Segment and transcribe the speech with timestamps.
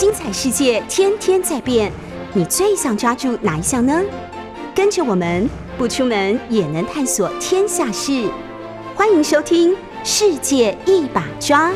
[0.00, 1.92] 精彩世界天天在变，
[2.32, 4.00] 你最想抓住哪一项呢？
[4.74, 5.46] 跟着我们
[5.76, 8.26] 不出门也能探索天下事，
[8.96, 11.68] 欢迎收听《世界一把抓》。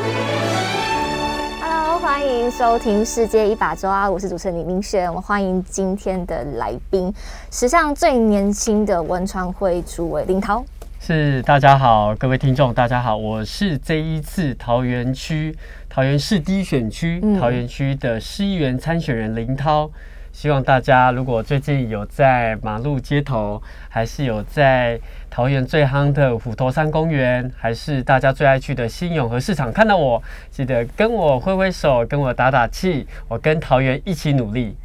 [1.61, 5.07] Hello，欢迎收听《世界一把抓》，我是主持人李明轩。
[5.07, 7.13] 我们欢迎今天的来宾，
[7.51, 10.65] 史上最年轻的文传会主委林涛。
[10.99, 15.55] 是，大家好，各位听众，大家好，我是这一次桃园区
[15.95, 19.89] 桃园市第一选区、嗯桃园区的市议员参选人林涛。
[20.33, 34.75] 希望大家如果最近有在马路街头，还是有在桃园最夯的虎头山公园，还是大家最爱去的新永和市场看到我，记得跟我挥挥手，跟我打打气，我跟桃园一起努力。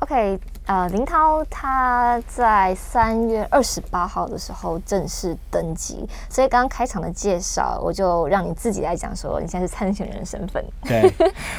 [0.00, 0.38] OK，
[0.68, 10.62] 呃，林涛他在三月二十八号的时候正式登基，所以刚刚开场的介绍，我就让你自己来讲说，你现在是参选人身份。
[10.82, 11.10] 对，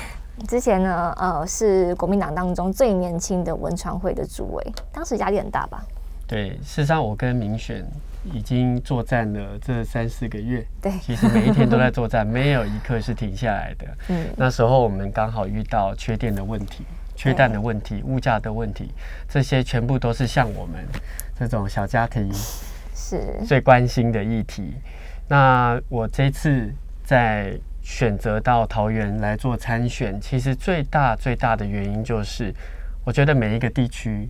[0.47, 5.83] 之前呢，呃，是国民党当中最年轻的文传会的主委，当时压力很大吧？
[6.27, 7.83] 对，事实上我跟民选
[8.31, 13.87] 已经作战了这三四个月，对其实每一天都在作战，没有一刻是停下来的。
[14.09, 16.85] 嗯，那时候我们刚好遇到缺电的问题、
[17.19, 18.93] 缺蛋的问题、物价的问题，
[19.27, 20.85] 这些全部都是像我们
[21.37, 22.31] 这种小家庭
[22.95, 24.73] 是，最关心的议题。
[25.27, 32.53] 那我这次在选择到桃园来做参选，其实最大最大的原因就是，
[33.03, 34.29] 我觉得每一个地区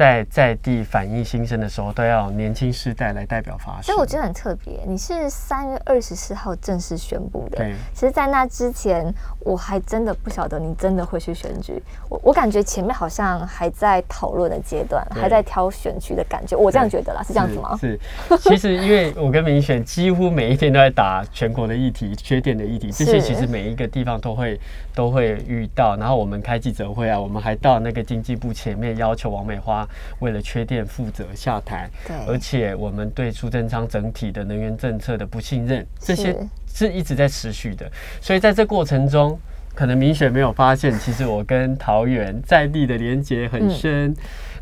[0.00, 3.82] 在在地反映心声的时候，都要年轻世代来代表发声。
[3.82, 4.80] 所以我觉得很特别。
[4.86, 11.82] 你是三月二十四号正式宣布的，对其实，在那之前，我还真的不晓得你真的会去选举。
[12.08, 16.56] 我我感觉前面好像还在讨论的阶段，还在挑选区的感觉。
[16.56, 17.76] 我这样觉得啦，是这样子吗？
[17.78, 24.58] 是，是其实因为我跟民选几乎每一天都在打全国的议题、缺点的议题，这些其实每一个地方都会
[24.94, 25.94] 都会遇到。
[25.98, 29.86] 然后我们开记者会啊，我们还到那个经济部前面要求王美花
[30.20, 37.90] 为了缺电负责下台，对而且我们对苏贞昌整体的能源政策的不信任，这些是是一直在持续的。
[38.20, 39.38] 所以在这过程中。
[39.72, 44.14] 可能明显没有发现，其实我跟桃园在地的连结很深。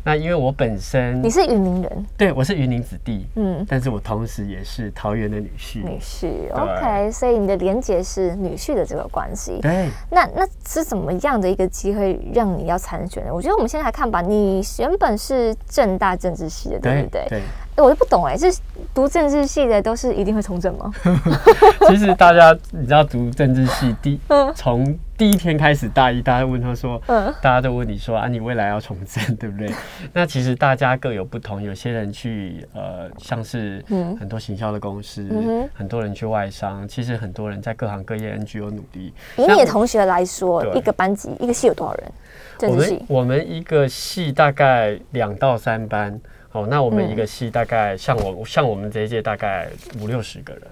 [0.09, 5.83] 那因为我本身嗯你是云林人，对，我是云林子弟，嗯，但是我同时也是桃园的女婿。
[5.83, 9.59] 女婿，OK，所以你的连结是女婿的这个关系。
[9.61, 13.31] 对，那那是怎么样的一个机会让你要参选呢？
[13.31, 14.19] 我觉得我们先来看吧。
[14.19, 17.25] 你原本是正大政治系的，对不对？
[17.29, 17.43] 对，欸
[17.83, 18.53] 我就不懂哎、是
[18.93, 20.91] 读政治系的都是一定会从政吗？
[21.87, 29.69] 其实大家你知道读政治系第嗯从第一天开始，大一大家问他说，嗯大家都问你说啊，你未来要从政， 对不对？
[30.13, 39.13] 那其实大家各有不同，有些人去呃，像是嗯很多行销的公司，嗯很多人去外商，其实很多人在各行各业 NGO 努力。
[39.37, 42.11] 以你的同学来说，一个班级一个系有多少人？
[42.57, 46.19] 政我们我们一个系大概两到三班，
[46.51, 49.67] 哦，那我们嗯一个系大概像我像我们这一届大概
[50.01, 50.63] 五六十个人。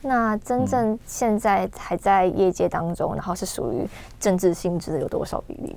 [0.00, 3.86] 那真正现在还在业界当中，然后是属于
[4.20, 5.76] 政治性质的有多少比例？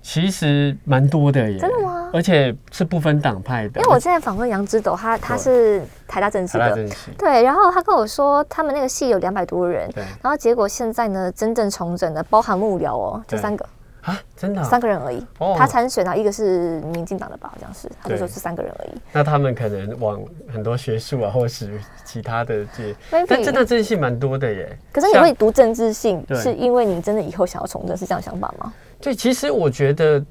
[0.00, 2.10] 其实蛮多的耶，真的吗？
[2.12, 10.04] 而且是不分党派的，因为我之前访问杨之斗，他他是台大政治的，对，然后他跟我说，他们那个系有两百多人，对。
[10.22, 13.40] 然后结果现在呢，真正重整的，包含幕僚哦，就对。
[13.40, 13.66] 三个，
[14.04, 15.24] 啊，真的啊、三个人而已。
[15.38, 18.90] 哦他参选啊，一个是民进党的吧，好像是，他就说是三个人而已。
[19.12, 20.22] 那他们可能往
[20.52, 24.78] 很多学术啊，或是其他的这但真的政治系蛮多的耶。
[24.92, 28.72] 可是你会读政治性，是因为你真的以后想要从政，是这样想法吗？
[29.00, 30.22] 对，其实我觉得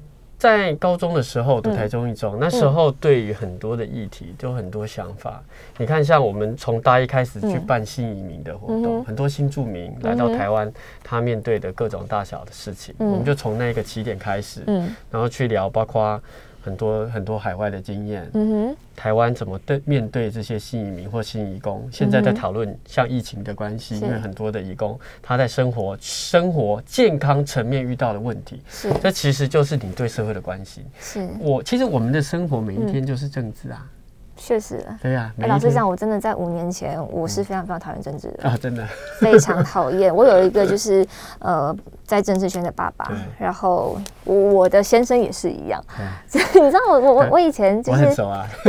[0.44, 1.74] 在高中的时候读嗯。
[1.74, 5.42] 台中一中，那时候对于很多的议题都有很多想法。
[5.78, 7.66] 你看，像我们从大一开始去嗯。
[7.66, 10.70] 办新移民的活动，嗯很多新住民来到台湾，
[11.02, 13.10] 他面对的各种大小的事情，嗯。
[13.10, 14.94] 我们就从那个起点开始，嗯。
[15.10, 16.20] 然后去聊，包括
[16.64, 21.86] 很多很多海外的经验，嗯台湾怎么对面对这些新移民或新移工？
[21.92, 28.90] 现在在讨论像疫情的关系，因为很多的移工他在生活、生活健康层面遇到的问题，是。
[29.02, 30.82] 这其实就是你对社会的关心。
[30.98, 33.86] 是，我其实我们的生活每一天就是政治啊，
[34.36, 34.84] 确实。
[35.00, 38.48] 对呀、老实讲，我真的在五年前，我是非常非常讨厌政治的。
[38.48, 38.86] 啊，真的，
[39.20, 40.14] 非常讨厌。
[40.14, 41.06] 我有一个就是
[41.40, 45.82] 呃，在政治圈的爸爸，然后我我的先生也是一样。
[46.30, 48.46] 对你知道我我我我以前就是很熟啊，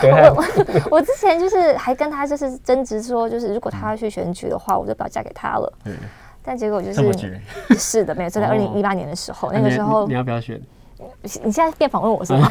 [0.00, 5.72] 对啊，我我我之前就是还跟他就是争执说，就是如果他要去选举的话，我就不要嫁给他了。
[5.84, 5.94] 嗯
[6.42, 7.02] 但结果就是。
[7.76, 10.58] 是的，没有，就在哦二零一八年的时候，那个时候你你要不要选？
[11.42, 12.50] 你现在变访问我是吗？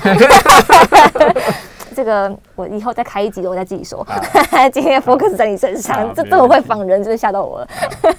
[1.97, 4.05] 这个我以后再开一集，我再自己说。
[4.71, 7.67] 今天 focus 在你身上好，这这么会仿人，真的吓到我了。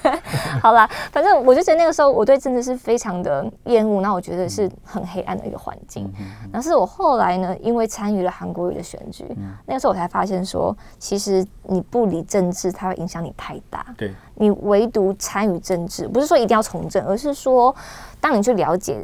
[0.61, 6.13] 好啦，反正我就觉得那个时候我对政治是非常的厌恶，那我觉得是很黑暗的一个环境。
[6.53, 9.25] 但是我后来呢，因为参与了韩国瑜的选举，
[9.65, 13.87] 那个时候我才发现说，其实你不理政治，它会影响你太大。
[13.97, 17.73] 对，你唯独参与政治，不是说一定要从政，而是说，
[18.21, 18.99] 当你去了解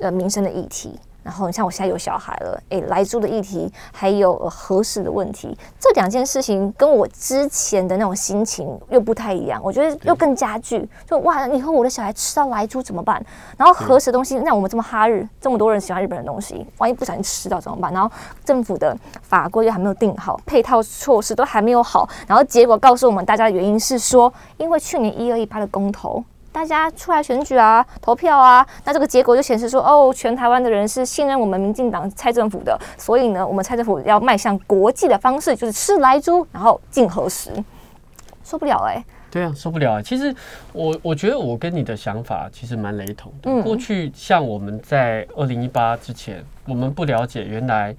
[0.00, 1.00] 呃民生的议题。
[1.22, 10.88] 然后你像我现在有小孩了，诶，来租的议题，还有合适的问题，这两件事情跟我之前的那种心情又不太一样，我觉得又更加剧。
[11.06, 13.22] 就哇，以后我的小孩吃到来猪怎么办？
[13.56, 17.92] 然后合适的东西，那我们这么哈日，这么多人喜欢日本的东西，万一不小心吃到怎么办？
[17.92, 18.10] 然后
[18.44, 26.24] 政府的法规又还没有定好，配套措施都还没有好，然后结果告诉我们大家的原因是说，因为去年一二一八的公投。
[26.58, 37.52] 大家出来选举啊，投票啊，那这个结果就显示说，哦，全台湾的人是信任我们民进党蔡政府的，所以呢，我们蔡政府要迈向国际的方式，就是吃来猪，然后进核实，
[38.42, 39.00] 受不了哎。
[39.30, 40.02] 对啊，受不了啊。
[40.02, 40.34] 其实
[40.72, 43.62] 我我觉得我跟你的想法其实蛮雷同的。
[43.62, 47.94] 过去像我们在二零一八之前，我们不了解原来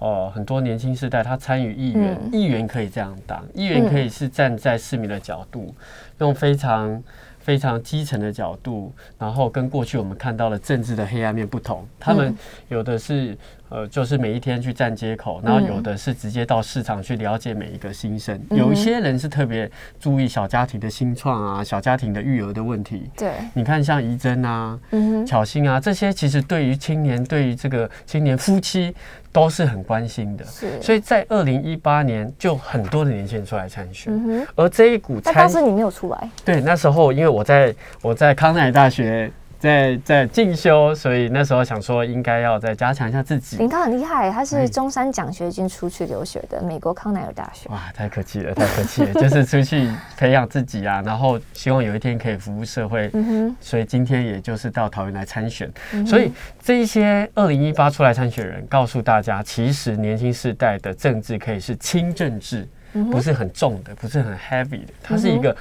[0.00, 5.74] 哦，很多年轻世代他参与议员，议员可以这样当，议员可以是站在市民的角度，
[6.18, 7.02] 用非常。
[7.42, 12.34] 非常基层的角度，然后跟过去我们看到的政治的黑暗面不同，他们
[12.68, 13.36] 有的是。
[13.74, 23.10] 呃，就是每一天去站街口，然后有的是直接到市场去了解每一个新生，有一些人是特别注意小家庭的新创啊，小家庭的育儿的问题。
[23.16, 24.78] 对，你看像怡珍啊、
[25.26, 28.94] 巧心啊，这些其实对于青年，对于这个青年夫妻
[29.32, 30.44] 都是很关心的。
[30.44, 34.12] 是，所以在二零一八年就很多的年轻人出来参选，
[34.54, 36.30] 而这一股，但当时你没有出来。
[36.44, 39.30] 对，那时候因为我在我在康奈尔大学。
[39.62, 43.58] 在在进修，所以那时候想说应该要再加强一下自己。
[43.58, 47.68] 林涛很厉害，他是中山奖学金出去留学的，美国康奈尔大学。
[47.68, 53.08] 哇，太客气了，太客气了， 就是出去培养自己啊，然后希望有一天可以服务社会。
[53.12, 53.56] 嗯哼。
[53.60, 55.72] 所以今天也就是到桃园来参选。
[56.04, 62.66] 所以这一些二零一八出来参选人告诉大家，其实年轻世代的政治可以是轻政治，
[63.12, 65.56] 不是很重的，不是很 heavy 的，它是一个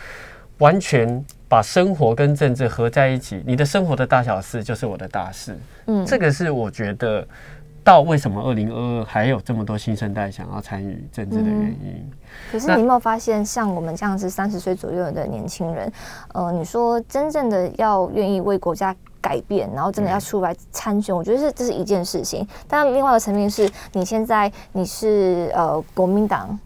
[0.61, 1.25] 完全。
[1.51, 5.59] 把生活跟政治合在一起，你的生活的大小事就是我的大事。
[5.87, 7.27] 嗯，这个是我觉得
[7.83, 12.09] 到为什么二零二二还有这么多新生代想要参与政治的原因。
[12.49, 15.91] 可是你有没有发现，像我们这样子三十岁左右的年轻人，
[16.33, 22.47] 呃，你说真正的要愿意为国家改变，然后真的要出来参选，我觉得是这是一件事情。
[22.65, 26.57] 但另外一个层面是，你现在你是呃国民党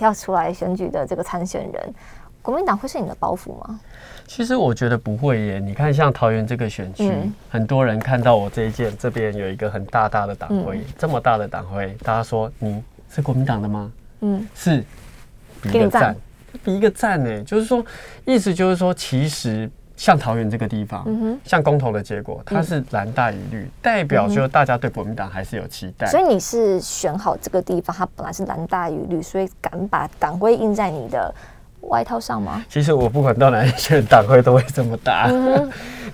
[0.00, 1.94] 要出来选举的这个参选人。
[2.44, 3.80] 国民党会是你的包袱吗？
[4.26, 5.58] 其实我觉得不会耶。
[5.58, 7.10] 你看，像桃园这个选区，
[7.48, 13.90] 很多人看到我这一件，这边有一个很大大的党徽，这么大的党徽，大家说你是国民党的吗？
[14.20, 14.84] 嗯，是，
[15.62, 16.16] 比一个赞，
[16.62, 17.42] 比一个赞呢。
[17.44, 17.82] 就是说，
[18.26, 26.06] 意思就是说，其实像桃园这个地方，嗯像公投的结果，它是蓝大于绿，代表说大家对国民党还是有期待。
[26.08, 31.34] 所以你是选好这个地方，它本来是蓝大于绿，所以敢把党徽印在你的。
[31.88, 32.64] 外套上吗？
[32.68, 35.30] 其实我不管到哪一选党徽都会这么大。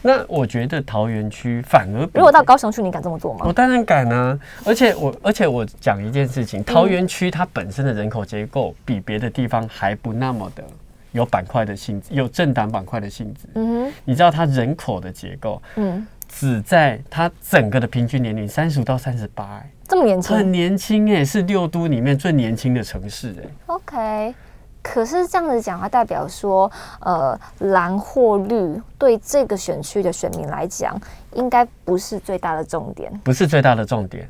[0.03, 3.45] 那我觉得桃园区反而，如果到高雄去，你敢这么做吗？
[3.45, 4.39] 我当然敢啊！
[4.65, 10.65] 而且我，而且我讲一件事情，桃园区它本身的人口结构比别的地方还不那么的
[11.13, 13.41] 有板块的性质，有政党板块的性质。
[13.57, 23.51] 嗯哼，你知道它人口的结构，嗯，只在它整个的平均年龄三十五到三十八，这么年轻，很年轻哎，是六都里面最年轻的城市哎。
[23.67, 24.35] OK。
[24.83, 26.71] 可是这样子讲，它代表说，
[27.01, 30.99] 呃，蓝或绿对这个选区的选民来讲，
[31.35, 34.29] 应该不是最大的重点，不是最大的重点，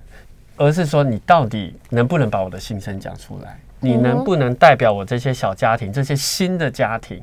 [0.57, 3.59] 而是说你到底能不能把我的心声讲出来。
[3.81, 7.23] 你能不能代表我这些小家庭、这些新的家庭，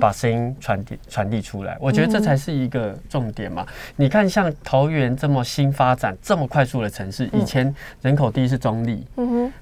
[0.00, 1.76] 把声音传递传递出来？
[1.80, 3.66] 我觉得这才是一个重点嘛。
[3.96, 9.06] 你看，像桃园这么新发展、这么快速的城市，以前人口第一是中立，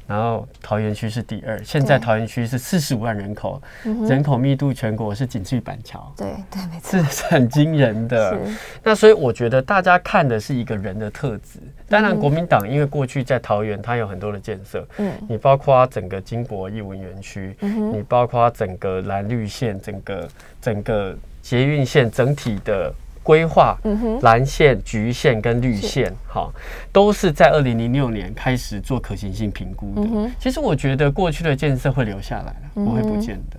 [0.06, 3.60] 然后桃园区是第二，现在桃园区是四十五万人口，
[4.08, 6.12] 人口密度全国是仅次于板桥。
[6.16, 8.38] 对对，没错，是很惊人的。
[8.82, 11.58] 那所以我觉得大家看的是一个人的特质。
[11.88, 20.28] 当然，国民党因为过去在桃园，它有很多的建设，嗯，你包括整个金国艺文园区，你包括整个蓝绿线、整个
[20.60, 23.78] 整个捷运线整体的规划，
[24.20, 26.50] 蓝线、橘线跟绿线，哈，
[26.92, 30.30] 都是在二零零六年开始做可行性评估的。
[30.38, 33.56] 其实我觉得过去的建设会留下来不会不见的。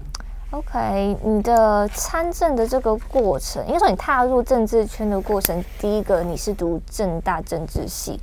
[0.51, 8.17] OK，你的参政的这个过程，应该说你踏入政治圈的过程，第一个你是读政大政治系，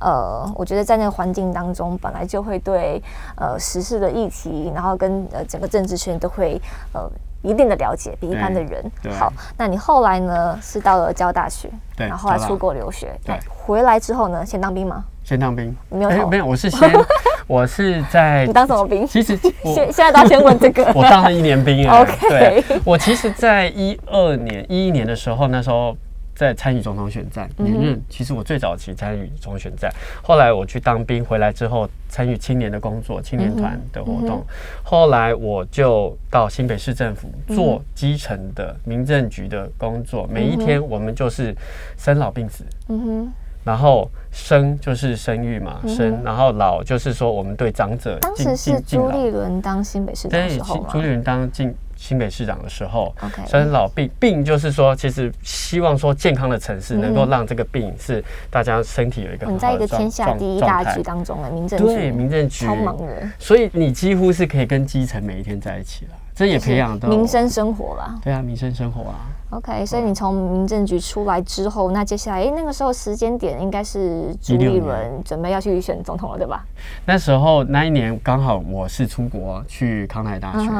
[0.00, 3.02] 呃，我觉得在那个环境当中，本来就会对
[3.36, 6.60] 呃时事的议题，然后跟呃整个政治圈都会
[6.92, 7.10] 呃
[7.42, 8.84] 一定的了解，比一般的人
[9.18, 9.32] 好。
[9.56, 10.58] 那你后来呢？
[10.60, 14.44] 是到了交大学，对，然后后来出国留学，对，回来之后呢？
[14.44, 15.04] 先当兵吗？
[15.24, 16.90] 先当兵，没有，没有，我是先，
[17.46, 19.06] 我是在你当什么兵？
[19.06, 20.90] 其实现 现在都要先问这个。
[20.94, 22.28] 我当了一年兵， OK。
[22.28, 25.96] 对，我其实，在一二年、一一年的时候，那时候。
[26.38, 29.92] 在参与总统选战连任，其实我最早期参与总统选战，
[30.22, 34.46] 后来我去当兵回来之后，参与青年的工作，青年团的活动，
[34.84, 41.52] 后来我就到新北市政府做基层的民政局的工作，每一天我们就是
[41.96, 43.32] 生老病死，嗯哼，
[43.64, 51.74] 然后生就是生育嘛，生，然后老就是说我们对长者，当时是朱立伦当新北市的时候朱立伦当进。
[51.98, 53.12] 新北市长的时候，
[53.46, 68.14] 生老病病就是说，其实希望说健康的城市能够让这个病是大家身体有一个你在一个天下第一大局当中的民政局，对民政局超忙人，所以你几乎是可以跟基层每一天在一起了，这也培养到民生生活啦。
[68.22, 69.16] 对啊，民生生活啊。
[69.50, 76.64] OK，所以你从民政局出来之后，那接下来，哎，那个时候时间点应该是朱立伦准备要去选总统了，对吧？
[77.06, 80.70] 那时候那一年刚好我是出国去康奈大学。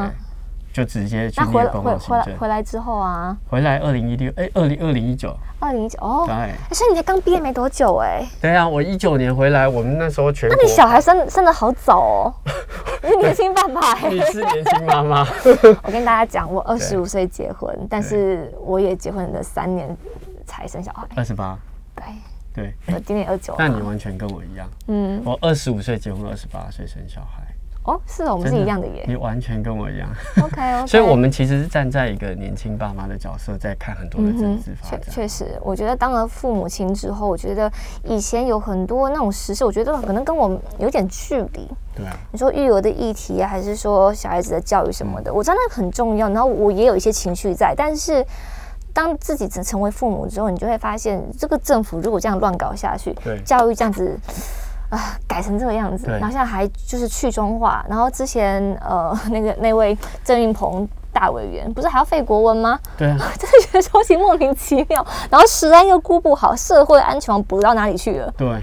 [0.72, 12.34] 就直接去回回回来回来之后啊，回来二零一六哎，二零二零一九，二零一九哦，对，所以你才刚毕业没多久哎，对啊，我一九年回来，我们那时候全，那你小孩生生的好早哦，
[13.02, 15.26] 你年轻爸爸，你是年轻妈妈。
[15.82, 19.96] 我跟大家讲，我二十五岁结婚，但是我也结婚了三年
[20.46, 21.58] 才生小孩，二十八，
[21.96, 22.04] 对。
[22.54, 27.46] 对，我今年二九，那你完全跟我一样，嗯，我二十五岁结婚，二十八岁生小孩。
[27.85, 29.04] 哦，是的，我们是一样的耶。
[29.08, 30.08] 你完全跟我一样。
[30.44, 35.00] OK， 所以，我们其实是站在一个年轻爸妈的角色，在看很多的政治发展。
[35.11, 37.70] 确实，我觉得当了父母亲之后，我觉得
[38.04, 41.66] 以前有很多那种实事，我觉得可能跟我有点距离。
[41.97, 42.14] 对啊。
[42.30, 46.28] 你说育儿的议题啊，还是说小孩子的教育什么的，我真的很重要。
[46.28, 48.23] 然后我也有一些情绪在，但是
[48.92, 54.14] 当自己成成为父母之后，你就会发现，这个政府如果这样乱搞下去，对教育这样子。
[54.90, 62.78] 啊，改成这个样子，然后现在还就是去中化，然后之前呃那个那位郑运鹏大委员不是还要废国文吗？
[62.97, 65.07] 对啊， 真的觉得超级莫名其妙。
[65.30, 68.33] 然后食安又顾不好，社会安全补到哪里去了？
[68.37, 68.62] 对，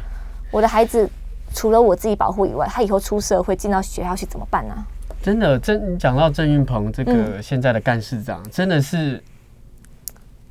[0.51, 1.10] 我的孩子
[1.53, 4.75] 除了我自己保护以外，他以后出社会进到学校去怎么办呢？
[5.22, 9.24] 真的，郑讲到郑运鹏这个现在的干事长，真的是。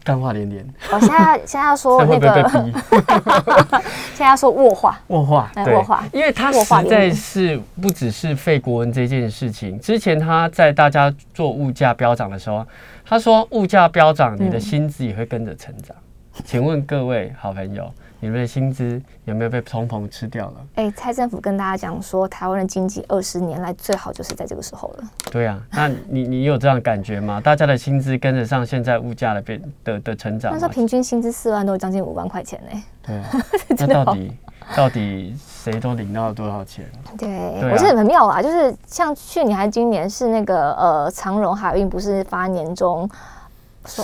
[0.04, 0.64] 干话连连。
[0.92, 2.48] 我现在现在要说 那个，
[4.14, 5.00] 现在要说卧话。
[5.08, 9.80] 卧话，卧话，因为他实在是不只是费国文这件事情。
[9.80, 12.64] 之前他在大家做物价飙涨的时候，
[13.04, 15.96] 他说物价飙涨，你的薪资也会跟着成长。
[16.44, 17.92] 请问各位好朋友。
[18.24, 20.54] 你们的薪资有没有被通膨吃掉了？
[20.76, 25.04] 哎，蔡政府跟大家讲说，台湾的经济二十年来最好就是在这个时候了。
[25.30, 27.38] 对啊，那你你有这样感觉吗？
[27.38, 30.50] 大家的薪资跟得上现在物价的变的的成长？
[30.54, 32.82] 那时候平均薪资四万多，将近五万块钱呢。
[33.02, 33.30] 对啊，
[33.76, 34.32] 那到底
[34.74, 36.86] 到底谁都领到了多少钱？
[37.18, 43.06] 对，我觉得很妙啊，就是像去年还是今年是那个呃长荣海运不是发年终。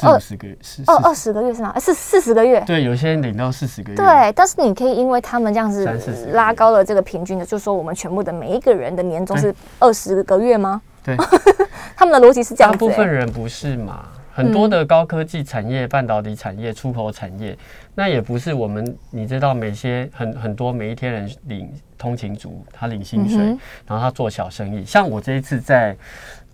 [0.03, 0.57] 二十个月，
[0.87, 1.79] 二二十个月是吗？
[1.81, 2.63] 是四十个月。
[2.67, 3.97] 对，有些人领到四十个月。
[3.97, 5.85] 对，但是你可以因为他们这样子
[6.33, 10.83] 拉高了这个平均的，就说我们全部的每一个人的年终是二十个月吗？
[11.03, 11.17] 对，
[11.97, 12.71] 他们的逻辑是这样。
[12.71, 14.07] 大部分人不是嘛？
[14.33, 17.57] 很多的高科技产业、半导体产业、出口产业，
[17.95, 18.97] 那也不是我们。
[19.11, 23.39] 你知道，每些很很多每一天人领通勤族，他领薪水，
[23.87, 24.85] 然后他做小生意。
[24.85, 25.97] 像我这一次在。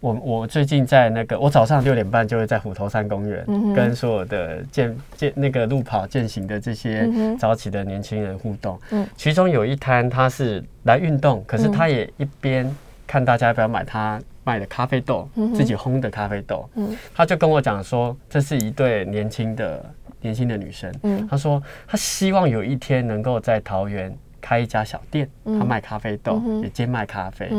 [0.00, 8.78] 我我最近在那个，我早上六点半就会在虎头山公园跟所有的健健那个路跑健行的这些早起的年轻人互动。
[8.90, 12.70] 嗯，其中有一摊他是来运动，可是他也一边
[13.06, 16.68] 看大家要不要买他卖的咖啡豆，自己烘的咖啡豆。
[16.74, 19.84] 嗯，他就跟我讲说，这是一对年轻的
[20.20, 20.94] 年轻的女生。
[21.04, 24.16] 嗯，他说他希望有一天能够在桃园。
[24.46, 27.50] 开一家小店，他卖咖啡豆，也兼卖咖啡。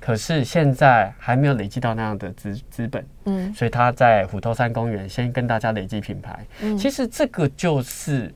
[0.00, 6.46] 可是现在还没有累积到那样的资资本，嗯，所以他在虎头山公园先跟大家累积品牌。
[6.78, 8.32] 其实这个就是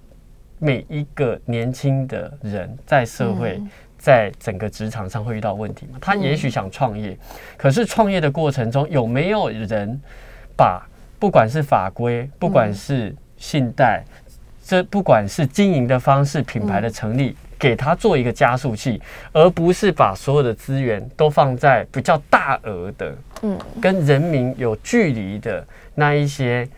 [0.58, 3.58] 每一个年轻的人在社会，
[3.96, 5.96] 在整个职场上会遇到问题嘛？
[5.98, 7.16] 他也许想创业，
[7.56, 9.98] 可是创业的过程中有没有人
[10.54, 10.86] 把
[11.18, 14.04] 不管是法规，不管是信贷，
[14.62, 17.34] 这不管是经营的方式、品牌的成立。
[17.64, 19.00] 给他做一个加速器，
[19.32, 26.68] 而不是把所有的资源都放在比较大额的，嗯，跟人民有距离的那一些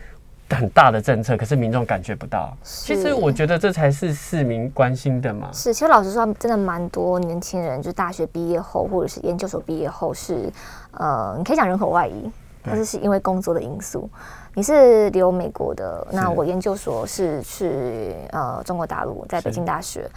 [0.49, 2.55] 很大的政策，可是民众感觉不到。
[2.63, 5.49] 其实我觉得这才是市民关心的嘛。
[5.51, 10.49] 是，其实老实说，真的蛮多年轻人，就大学毕业后或者是研究所毕业后，是
[10.91, 12.31] 呃，你可以讲人口外移。
[12.69, 14.09] 但是是因为工作的因素。
[14.53, 20.09] 你是留美国的，那我研究所是去呃中国大陆，在北京大学。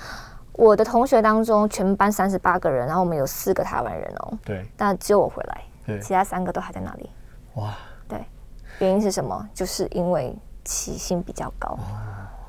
[0.53, 4.39] 我的同学当中，全班三十八个人，然后我们有四个台湾人哦。
[4.45, 4.67] 对。
[4.77, 7.11] 但只有我回来，其他三个都还在那里。
[7.55, 7.75] 哇。
[8.09, 8.25] 对。
[8.79, 9.49] 原因是什么？
[9.55, 11.79] 就是因为起薪比较高。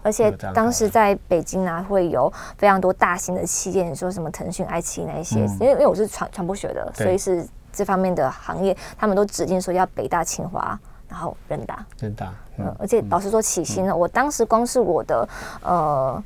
[0.03, 15.29] 而且当时在北京呢，会有非常多大型的企业，你说什么腾讯、爱奇艺那一些，因为因为我是传传播学的，所以是这方面的行业，他们都指定说要北大、清华，然后人大，人大，嗯，而且老实说起薪呢，我当时光是我的
[15.62, 16.24] 呃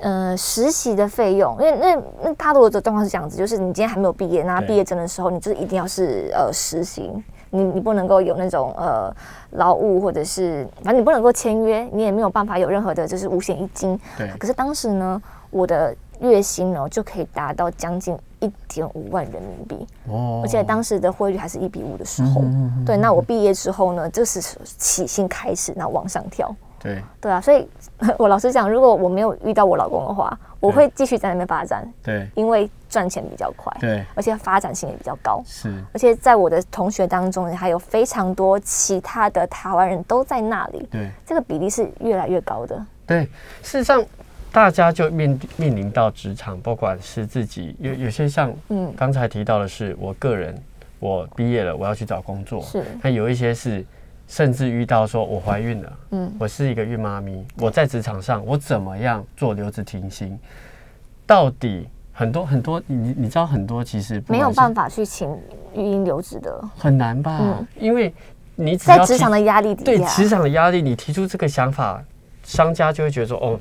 [0.00, 7.12] 呃实习的费用，因为那那他的状况是这样子，就是你今天还没有毕业，拿毕业证的时候，你就是一定要是呃实习。
[7.52, 9.12] 你你不能够有那种呃
[9.52, 13.98] 劳务或者是反正你不能够签约，你也没有办法有任何的就是五险一金。
[14.16, 14.30] 对。
[14.38, 15.20] 可是当时呢，
[15.50, 19.84] 我的月薪呢就可以达到将近一点五万人民币。
[20.08, 20.40] 哦。
[20.44, 22.42] 而且当时的汇率还是一比五的时候。
[22.42, 22.96] 嗯对。
[22.96, 26.54] 那我毕业之后呢，就是起薪开始，那往上跳。
[26.82, 27.02] 对。
[27.20, 27.68] 对啊，所以
[28.18, 30.38] 我老实讲，如果我没有遇到我老公的话。
[30.60, 35.72] 我会继续在那边发展，对，因为赚钱比较快，对，而且发展性也比较高，是。
[35.94, 42.78] 而且在我的同学当中，还有非常多其他的台湾人都在那里，对，这个比例是越来越高的。
[43.06, 43.22] 对，
[43.62, 44.04] 事实上，
[44.52, 50.54] 大家就面面临到职场，不管是自己有有些像，嗯，刚才提到的是我个人，
[50.98, 52.84] 我毕业了，我要去找工作，是。
[53.02, 53.82] 那有一些是。
[54.30, 60.38] 甚至遇到说，我怀孕了，嗯，我是一个孕妈咪，我在职场上，我怎么样做留职停薪？
[61.26, 65.28] 到底很多很多，你你知道很多其实没有办法去请
[65.74, 67.38] 育婴留职的，很难吧？
[67.40, 68.14] 嗯，因为
[68.54, 72.00] 你在职场的压力底下，对职场的压力，你提出这个想法，
[72.44, 73.58] 商家就会觉得说，哦，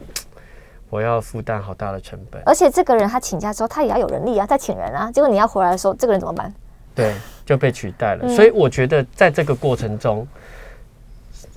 [0.92, 6.54] 我要负担好大的成本，而且这个人他请假之后，他也要有人力啊，再请人啊，结果你要回来的时候，这个人怎么办？
[6.94, 8.30] 对，就被取代了。
[8.36, 10.28] 所以我觉得在这个过程中。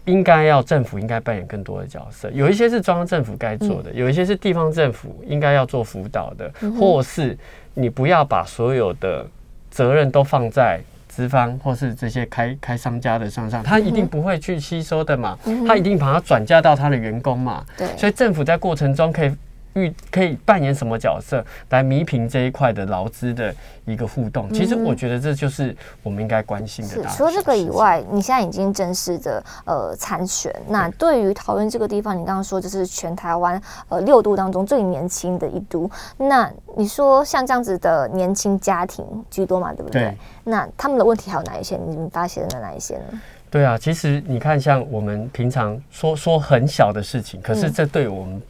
[0.04, 7.36] 应该要政府应该扮演更多的角色，有一些是中央政府该做的，有一些是地方政府应该要做辅导的，或是
[7.74, 9.26] 你不要把所有的
[9.70, 19.32] 责任都放在资方或是这些开开商家的身上，他一定不会去吸收的嘛，他一定把它转嫁到他的员工嘛，对，所以政府在过程中可以。
[19.74, 23.54] 预可以扮演什么角色来弥平这一块的劳资的
[23.84, 24.52] 一个互动？
[24.52, 27.04] 其实我觉得这就是我们应该关心的。
[27.16, 30.54] 除了这个以外，你现在已经正式的呃参选。
[30.68, 35.90] 那对于桃园这个地方，你刚刚说就是全台湾呃六都当中最年轻的一都。
[36.16, 39.72] 那你说像这样子的年轻家庭居多嘛？
[39.72, 40.16] 对不对？
[40.44, 41.76] 那他们的问题还有哪一些？
[41.76, 43.04] 你们发现的哪一些呢？
[43.50, 48.40] 对啊，其实你看，像我们平常说说很小的事情，可是这对我们。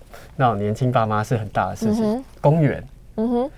[0.42, 2.24] 那种年轻爸妈是很大的事情。
[2.40, 3.50] 公园，嗯哼，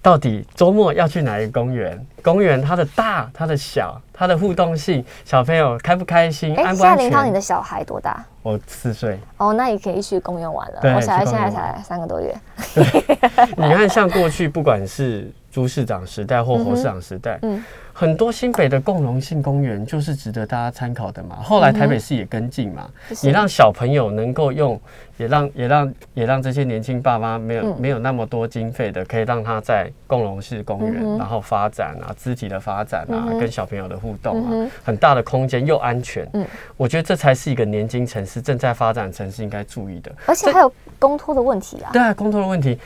[0.00, 2.06] 到底周末要去哪一个公园？
[2.22, 6.56] 公园它的大、它的小、它的互动性，小朋友开不开心？
[6.56, 8.24] 哎，现在林涛，你的小孩多大？
[8.42, 9.18] 我四岁。
[9.36, 10.80] 哦，那也可以去公园玩了。
[10.94, 12.34] 我小孩现在才三个多月。
[13.58, 17.64] 你看，像过去不管是朱市长时代或侯市长时代，嗯。
[17.98, 21.36] 很多新北的共融性公园就是值得大家参考的嘛。
[21.36, 22.90] 后来台北市也跟进嘛，
[23.22, 24.78] 也让小朋友能够用，
[25.16, 36.28] 也让也让也让这些年轻爸妈没有没有那么多经费的，可以让他在共融式公园，然后发展啊，肢体的发展啊，跟小朋友的互动啊，很大的空间又安全。
[36.34, 40.12] 嗯，我觉得这才是一个年轻城市正在发展城市应该注意的。
[40.26, 41.88] 而且还有公托的问题啊。
[41.94, 42.78] 对啊，公托的问题。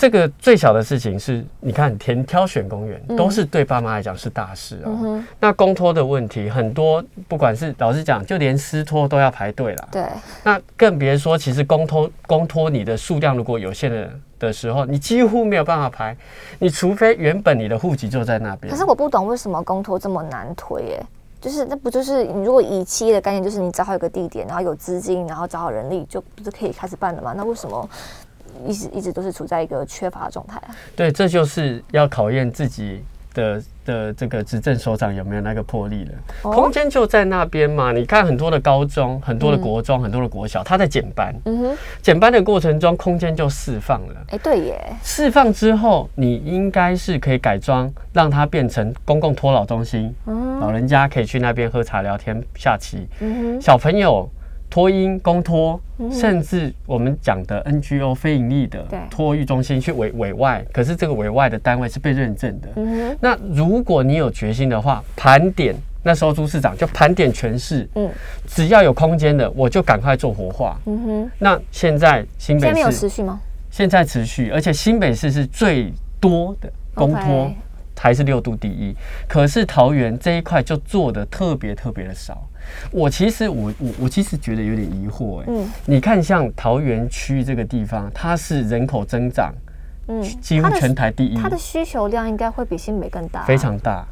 [0.00, 5.22] 这个最小的事情是，你看填挑选公园都是对爸妈来讲是大事哦。
[5.38, 9.88] 那公托的问题很多，不管是老实讲，就连私托都要排队了。
[9.92, 10.06] 对。
[10.42, 16.16] 那更别说，其实公托公托你的数量如果有限的的时候，你几乎没有办法排。
[16.58, 18.72] 你除非原本你的户籍就在那边。
[18.72, 21.06] 可是我不懂为什么公托这么难推耶？
[21.42, 27.34] 就是那不就是你如果以企业的概念，就是你找好一个地点，然后有资金，然后找好人力，就不是可以开始办了吗？
[27.36, 27.86] 那为什么？
[28.66, 30.74] 一直一直都是处在一个缺乏的状态啊。
[30.94, 36.12] 对，这就是要考验自己的的这个执政首长有没有那个魄力了。
[36.42, 37.92] 空间就在那边嘛。
[37.92, 41.34] 你看很多的高中、很多的国中、很多的国小，他在减班。
[41.44, 41.76] 嗯哼。
[42.02, 44.14] 减班的过程中，空间就释放了。
[44.30, 44.96] 哎，对耶。
[45.02, 50.14] 释放之后，你应该是可以改装，让它变成公共托老中心。
[50.26, 50.58] 嗯。
[50.58, 53.06] 老人家可以去那边喝茶、聊天、下棋。
[53.20, 53.60] 嗯哼。
[53.60, 54.28] 小朋友。
[54.70, 55.78] 托婴、公托，
[56.10, 62.68] 甚至我们讲的 NGO 非盈利的托育中心去委委外，可是这个委外的单位是被认证的。
[63.20, 68.08] 那如果你有决心的话，盘点那时候朱市长就盘点全市，嗯，
[68.46, 70.80] 只要有空间的，我就赶快做活化。
[70.86, 73.40] 嗯哼，那现在新北市有持续吗？
[73.70, 77.52] 现在持续，而且新北市是最多的公托。
[78.02, 78.96] 还是六度第一，
[79.28, 82.48] 可是桃园这一块就做的特别特别的少。
[82.90, 85.68] 我其实我我我其实觉得有点疑惑哎、嗯。
[85.86, 89.52] 你看像桃园区这个地方，它是人口增长
[90.08, 94.04] 嗯，几乎全台第一，它的需求量应该会比新北更大，非常大，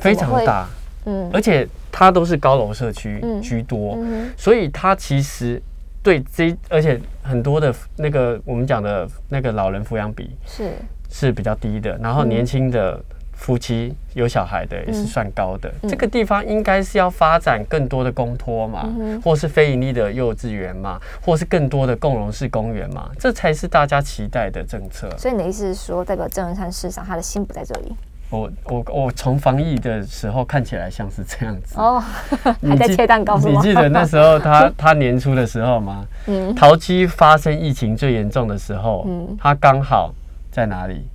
[0.00, 0.68] 非常大，
[1.06, 1.28] 嗯。
[1.32, 5.60] 而且它都是高楼社区嗯居多，嗯所以它其实
[6.02, 10.72] 对这，而且很多的那个我们讲的那个老人抚养比，是。
[11.14, 12.28] 是比较低的，然后嗯。
[12.30, 12.98] 年轻的
[13.42, 15.68] 夫妻有小孩的也是嗯算高的。
[15.82, 25.10] 嗯这个地方应该是要发展更多的公托嘛，嗯或是非盈利的幼稚园嘛，或是更多的共融式公园嘛，这才是大家期待的政策。
[25.18, 27.92] 所以你的意思是说，代表郑文山市长他的心不在这里
[28.30, 31.74] 我我我从防疫的时候看起来像是这样子。
[31.76, 32.00] 哦，
[32.62, 33.36] 还在切蛋糕？
[33.38, 36.06] 你记得那时候他 他年初的时候吗？
[36.28, 40.14] 嗯桃机发生疫情最严重的时候，嗯他刚好
[40.52, 41.08] 在哪里？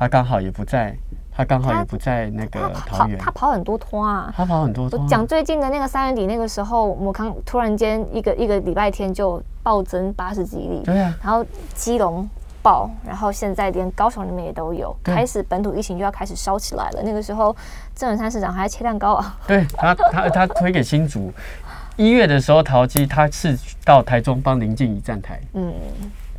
[0.00, 0.94] 他刚好也不在，
[1.38, 3.16] 他刚好也不在那个桃园。
[3.16, 4.34] 他跑很多拖啊。
[4.36, 11.46] 他跑很多我通啊讲最近的那个三月底那个时候，我康突然间一个一个礼拜天就暴增八十几例，对啊，然后
[11.76, 12.28] 基隆
[12.60, 17.02] 爆，然后现在连高雄那边也都有，开始本土疫情就要开始烧起来了。
[17.04, 17.54] 那个时候，
[17.94, 21.32] 郑文山市长还在切蛋糕啊， 对他他他推给新竹。
[21.94, 25.72] 一月的时候，桃机他是到台中帮林静怡站台，嗯，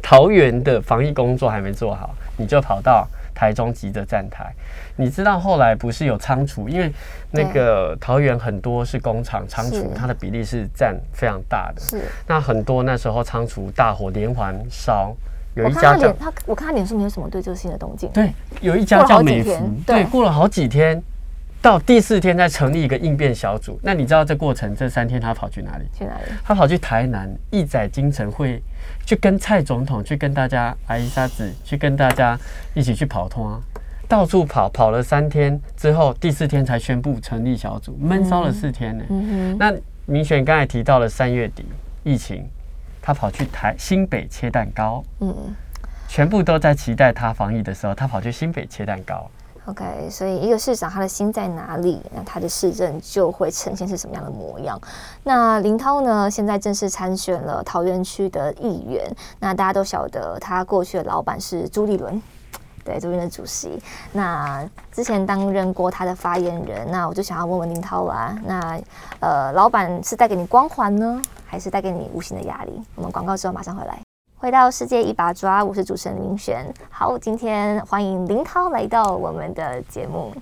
[0.02, 4.54] 桃园的防疫工作还没做好，你就跑到台中急着站台。
[5.00, 6.92] 你知道后来不是有仓储，因为
[7.32, 11.82] 那个桃园很多是工厂仓储，它的比例是占非常大的。
[11.82, 12.02] 是。
[12.28, 15.16] 那很多那时候仓储大火连环烧，
[15.56, 19.58] 有一家叫他，他我看他脸书没有什么对这个新的动静，对，有一家叫美孚，
[19.88, 21.02] 对，对过了好几天，
[21.62, 23.80] 到第四天再成立一个应变小组。
[23.82, 25.86] 那你知道这过程这三天他跑去哪里？
[25.98, 26.32] 去哪里？
[26.44, 28.62] 他跑去台南义载京城会，
[29.06, 32.38] 去跟蔡总统去跟大家阿姨沙子去跟大家
[32.74, 33.62] 一起去跑通啊，
[34.10, 39.04] 到处跑，跑了三天之后，第四天才宣布成立小组，闷骚了四天呢、
[39.60, 39.72] 那
[40.08, 41.64] 明选刚才提到了三月底
[42.04, 42.50] 疫情，
[43.04, 45.56] 他跑去台新北切蛋糕，嗯
[46.08, 49.30] 全部都在期待他防疫的时候，他跑去新北切蛋糕。
[49.66, 54.82] ，OK，所以一个市长他的心在哪里，那他的市政就会呈现是什么样的模样。
[55.24, 59.08] 那林涛呢，现在正式参选了桃园区的议员，
[59.40, 62.20] 那大家都晓得他过去的老板是朱立伦。
[62.84, 68.80] 对，这边的主席，那之前担任过他的发言人，那我就想要问问林涛啦，那
[69.20, 72.82] 呃，老板是带给你光环呢，还是带给你无形的压力？
[72.96, 74.00] 我们广告之后马上回来。
[74.38, 76.66] 回到世界一把抓，我是主持人林璇。
[76.90, 80.34] 好，今天欢迎林涛来到我们的节目。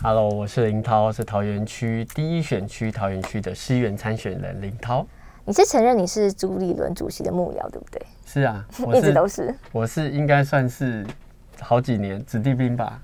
[0.00, 5.04] Hello，我是林涛，是桃园区第一选区桃园区的市议员参选人林涛。
[5.44, 8.00] 你是承认你是朱立伦主席的幕僚，对不对？
[8.24, 9.52] 是啊，我 一直都是。
[9.72, 11.04] 我是应该算是
[11.62, 12.98] 好几年子弟兵吧。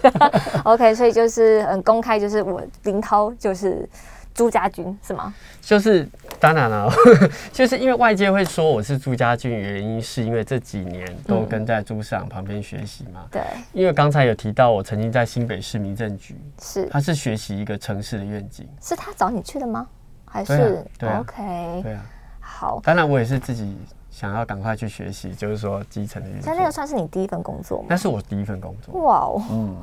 [0.64, 3.88] OK，所以就是很公开，就是我林涛就是
[4.34, 5.32] 朱家军，是吗？
[5.60, 6.08] 就是
[6.38, 6.90] 当然了，
[7.52, 13.26] 就是因为外界会说我是朱家俊，原因是因为这几年都跟在朱市长旁边学习嘛。
[13.30, 18.68] 对，因为刚才有提到，我曾经在新北市民政局，是他是学习一个城市的愿景。
[18.80, 19.86] 是他找你去的吗？
[20.32, 21.82] 还是、OK？
[21.82, 22.06] 对啊，
[22.38, 23.76] 好，当然我也是自己
[24.20, 26.70] 想要赶快去学习，就是说基层的运作那那个。
[26.70, 27.96] 算是你第一份工作吗那？
[27.96, 29.00] 是我第一份工作。
[29.00, 29.76] 哇哦，嗯，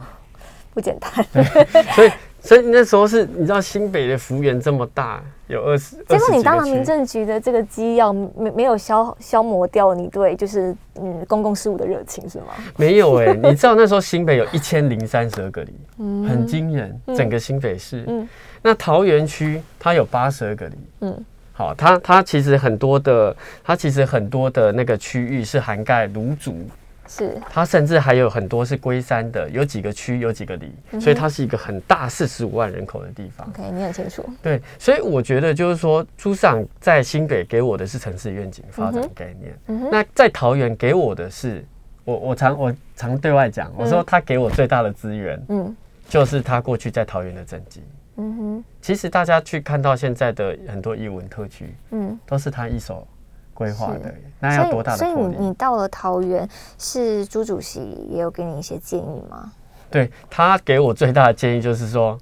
[0.76, 1.12] 不简单。
[1.96, 12.54] 所以所以那时候是你知道新北的幅员这么大，有二十，结果20几个区你当了民政局的这个机要，没没有消消磨掉你对就是嗯公共事务的热情是吗？
[12.78, 18.04] 没有哎、你知道那时候新北有 一千零三十二个里，嗯很惊人，整个新北市。
[18.08, 18.30] 嗯
[18.62, 21.26] 那桃园区它有八十二个里，嗯
[21.58, 26.70] 好，它它其实很多的，它其实很多的那个区域是涵盖卢竹，
[27.08, 33.48] 是它甚至还有很多是龟山的，有几个区有几个里，嗯所以它是一个很大四十五万人口的地方。
[33.48, 34.24] OK，你很清楚。
[34.40, 41.66] 对，所以我觉得就是说，朱市长在新北给我的是城市愿景发展概念，那在桃园给我的是，
[42.04, 45.76] 我我常我常对外讲，我说他给我最大的资源嗯
[46.08, 47.82] 就是他过去在桃园的政绩。
[48.18, 52.20] 嗯哼其实大家去看到现在的很多艺文特区，嗯。
[52.26, 53.08] 都是他一手
[53.54, 55.26] 规划的，那要多大的所以，所以？
[55.28, 59.52] 你你到了桃园，是朱主席也有给你一些建议吗？
[59.90, 62.18] 对他给我最大的建议就是说，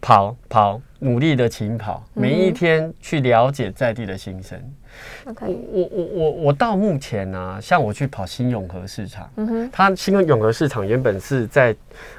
[0.00, 4.58] 跑跑，努力的勤跑，每一嗯天去了解在地的心声。
[5.26, 11.74] OK，我我我我到目前呢、像我去跑新永和市场，嗯哼，它新永和市场原本是在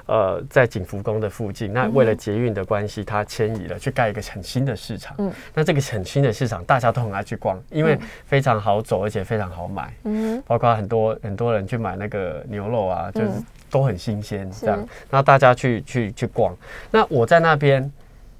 [0.06, 5.16] 呃在景福宫的附近，那为了捷运的关系，它迁移了，去盖一个很新的市场。
[5.18, 9.94] 嗯那这个很新的市场，大家都很爱去逛，因为非常好走，而且非常好买。
[10.04, 14.78] 嗯包括很多很多人去买那个牛肉啊，就是嗯都很新鲜，这样，
[15.10, 16.56] 然后大家去去去逛。
[16.92, 17.90] 那我在那边，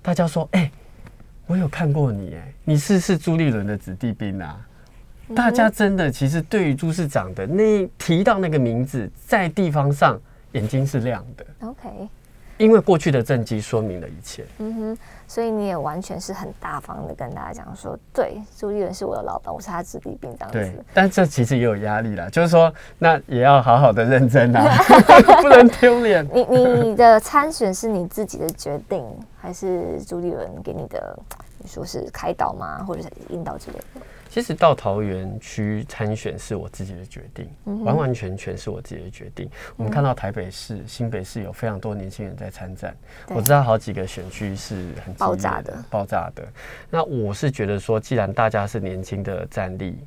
[0.02, 0.70] 大家说，哎，
[1.52, 4.58] 我有看过你，哎，你是是朱立伦的子弟兵啊。
[5.36, 10.18] 大家真的其实对于朱市长的那提到那个名字，在地方上
[10.54, 11.46] 眼睛是亮的。
[11.60, 12.08] OK。
[12.62, 14.98] 因为过去的政绩说明了一切，嗯哼，
[15.28, 20.86] 所以你也完全是很大方的跟大家讲说，对，朱立伦是我的老板，我是他子弟兵这样子。
[20.94, 24.64] 但这其实也有压力啦，就是说，那也要好好的认真啊，
[25.42, 26.28] 不能丢脸。
[26.34, 29.04] 你你的参选是你自己的决定，
[29.40, 31.18] 还是朱立伦给你的？
[31.64, 34.02] 你说是开导吗，或者是引导之类的？
[34.32, 37.50] 其实到桃园区参选是我自己的决定，
[37.84, 39.50] 完完全全是我自己的决定。
[39.76, 42.96] 我们看到台北市、新北市有非常多年轻人在参战，
[43.28, 46.48] 我知道好几个选区是很爆炸的，爆炸的。
[46.90, 50.00] 那我是觉得说，既然大家是年轻的战力，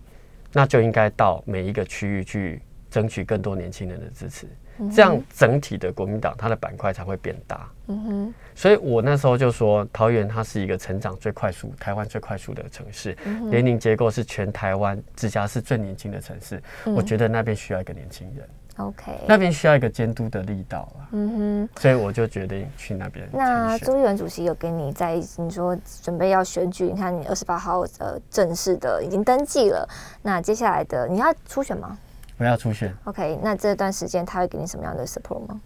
[0.55, 4.49] 那就应该到每一个区域去争取更多年轻人的支持。
[4.93, 7.69] 这样整体的国民党它的板块才会变大。
[7.87, 13.17] 嗯哼，所以我那时候就说，桃园它是一个成长最快速、台湾最快速的城市，
[13.51, 16.63] 年龄结构是全台湾直辖市最年轻的城市。
[16.85, 18.49] 我觉得那边需要一个年轻人。
[18.79, 21.07] OK，那边需要一个监督的力道啊。
[21.13, 23.29] 嗯哼，所以我就决定去那边。
[23.33, 29.89] 那朱立伦主席有跟你在你说准备要选举，你看你二十八号呃正式的已经登记了，
[30.23, 31.97] 那接下来的你要初选吗？
[32.37, 33.39] 我要出现，OK。
[33.43, 35.61] 那这段时间他会给你什么样的 support 吗？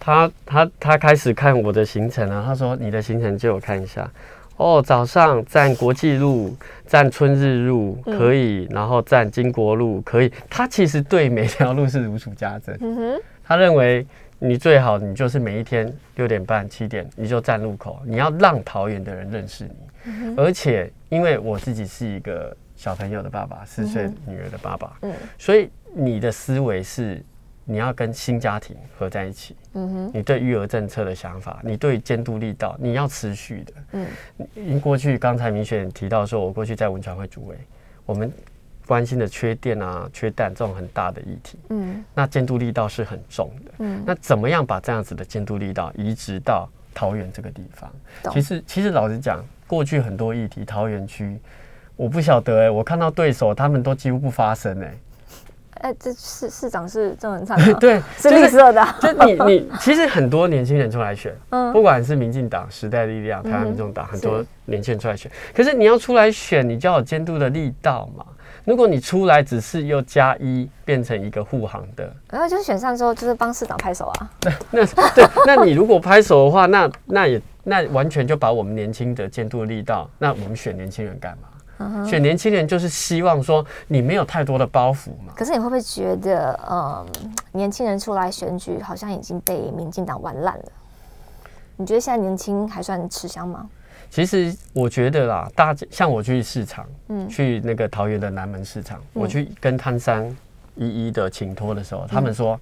[0.00, 4.08] 他他他开始看我的行程啊，他说你的行程借我看一下。
[4.56, 10.32] 哦，早上站国际路，站春日路可以，然后站金国路可以。
[10.48, 12.76] 他其实对每条路是如数家珍。
[12.80, 14.04] 嗯哼，他认为
[14.38, 20.34] 你最好你就是每一天六点半七点你就站路口，你要让桃园的人认识你。
[20.36, 25.68] 而且因为我自己是一个小朋友的爸爸，四岁女儿的爸爸，嗯，所以。
[25.94, 27.22] 你的思维是
[27.64, 34.06] 你要跟新家庭合在一起，嗯哼，你对育儿政策的想法，你对监督力道，你要持续的，嗯，
[34.54, 37.56] 因过去刚才明选提到说，我过去在文传会主委，
[38.06, 38.32] 我们
[38.86, 47.92] 关心的缺电啊、缺蛋这种很大的议题，嗯，那监督力道是很重的，嗯，那怎么样把这样子的监督力道移植到桃园这个地方？
[48.32, 51.38] 其实，其实老实讲，过去很多议题，桃园区
[51.96, 54.94] 我不晓得哎，我看到对手他们都几乎不发声哎。
[55.80, 58.86] 哎，这市市长是郑文灿， 对，是绿色的。
[59.00, 65.30] 就你你，其实很多年轻人出来选，嗯，不管是民进党、时代力量、台湾民众党，很多年轻人出来选。
[65.54, 68.24] 可是你要出来选，你就要有监督的力道嘛。
[68.64, 74.30] 如果你出来只是又加一，变成一个护航的，然后就是选上之后就是帮市长拍手啊。
[74.40, 81.48] 对，那对，那你如果拍手的话，那那也那完全就把我们年轻的监督力道，那我们选年轻人干嘛？
[82.06, 85.32] 选年轻人就是希望说你没有太多的包袱嘛。
[85.36, 87.06] 可是你会不会觉得，嗯，
[87.52, 90.64] 年轻人出来选举好像已经被民进党玩烂了？
[91.76, 93.68] 你觉得现在年轻还算吃香吗？
[94.10, 100.24] 其实我觉得啦，大家像我去市场，嗯，去那个桃园的南门市场，我去跟摊商
[100.74, 102.58] 一一的请托的时候，他们说：“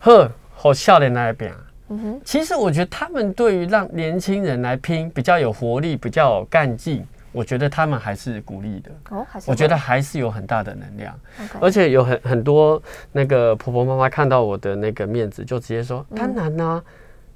[0.00, 1.54] 呵，好笑的那一边。”
[1.90, 7.06] 嗯哼，其实我觉得他们对于让年轻人来拼，比较有活力，比较有干劲。
[7.32, 11.18] 我觉得他们还是鼓励的，哦，还是我觉得还是有很大的能量，
[11.60, 16.82] 而且有很很多那个婆婆妈妈看到我的那个面子，就直接说：当然啦，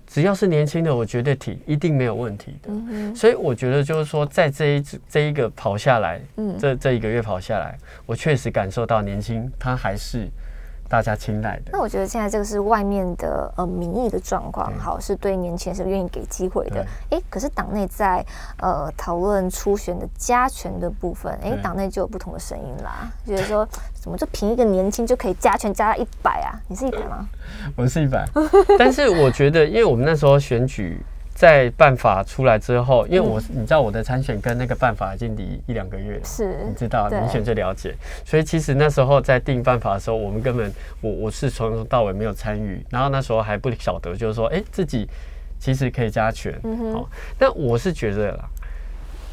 [0.07, 3.15] 只要是年轻的，我绝对挺，一定没有问题的。
[3.15, 6.21] 所以我觉得就是说，在这一这一个跑下来，
[6.59, 7.77] 这这一个月跑下来，
[8.07, 10.29] 我确实感受到年轻，他还是。
[10.93, 11.71] 大家青睐的。
[11.73, 16.87] 那我觉得现在这个是外面的呃民意的状况，好是对年轻人是愿意给机会的。
[17.09, 18.23] 哎，可是党内在
[18.59, 26.61] 呃讨论初选的加权的部分，哎，党内就有不同的声音啦，觉得说怎么就凭一个年轻就可以加权加到一百啊？
[26.69, 27.27] 你是一百吗？
[27.75, 28.29] 我是一百，
[28.79, 31.01] 但是我觉得，因为我们那时候选举。
[31.35, 45.09] 在办法出来之后，因为我你知道我的参选跟那个办法已经离一两个月了，是，你知道明选最了解，所以其实那时候在定办法的时候，我们根本我我是从头到尾没有参与，然后那时候还不晓得，就是说，哎，自己
[45.59, 46.53] 其实可以加权，
[46.92, 48.45] 好，但我是觉得啦，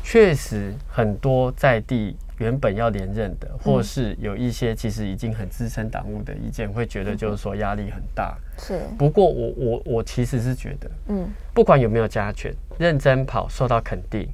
[0.03, 2.15] 确实很多在地。
[2.39, 8.37] 原本要连任的，或是有一些其实已经很资深党务的意见，会觉得就是说压力很大。
[8.57, 8.81] 是。
[8.97, 14.27] 不过我我我其实是觉得，嗯，不管有没有加权，认真跑受到肯定，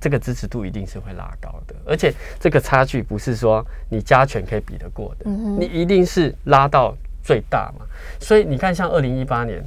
[0.00, 1.74] 这个支持度一定是会拉高的。
[1.86, 7.84] 而且这个差距不是说你加权可以比得过的，你一定是拉到最大嘛。
[8.18, 9.62] 所以你看，像二零一八年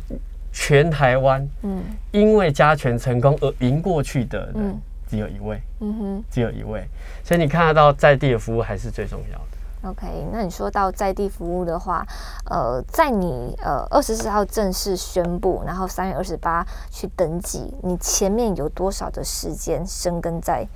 [0.51, 4.81] 全台湾，嗯，因为加权成功而赢过去的人。
[5.09, 6.87] 只有一位，嗯哼，只有一位，
[7.23, 9.57] 所以你看得到在地的服务还是最重要的。
[9.83, 12.05] OK，那你说到在地服务的话，
[12.49, 20.67] 呃，在你呃二十四号正式宣布，然后三月二十八去登记，你前面有多少的时间生根在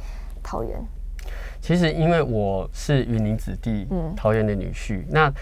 [0.43, 0.79] 桃园？
[1.59, 5.33] 其实因为我是云林子弟，嗯桃园的女婿，那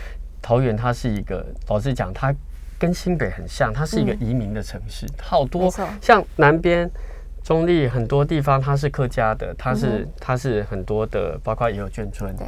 [0.42, 2.34] 桃园它是一个，老实讲，它
[2.80, 5.70] 跟新北很像，它是一个移民的城市，好多
[6.02, 6.90] 像南边。
[7.50, 12.32] 中立很多地方它是客家的，它是、它是很多的，包括也有眷村。
[12.34, 12.48] 嗯对，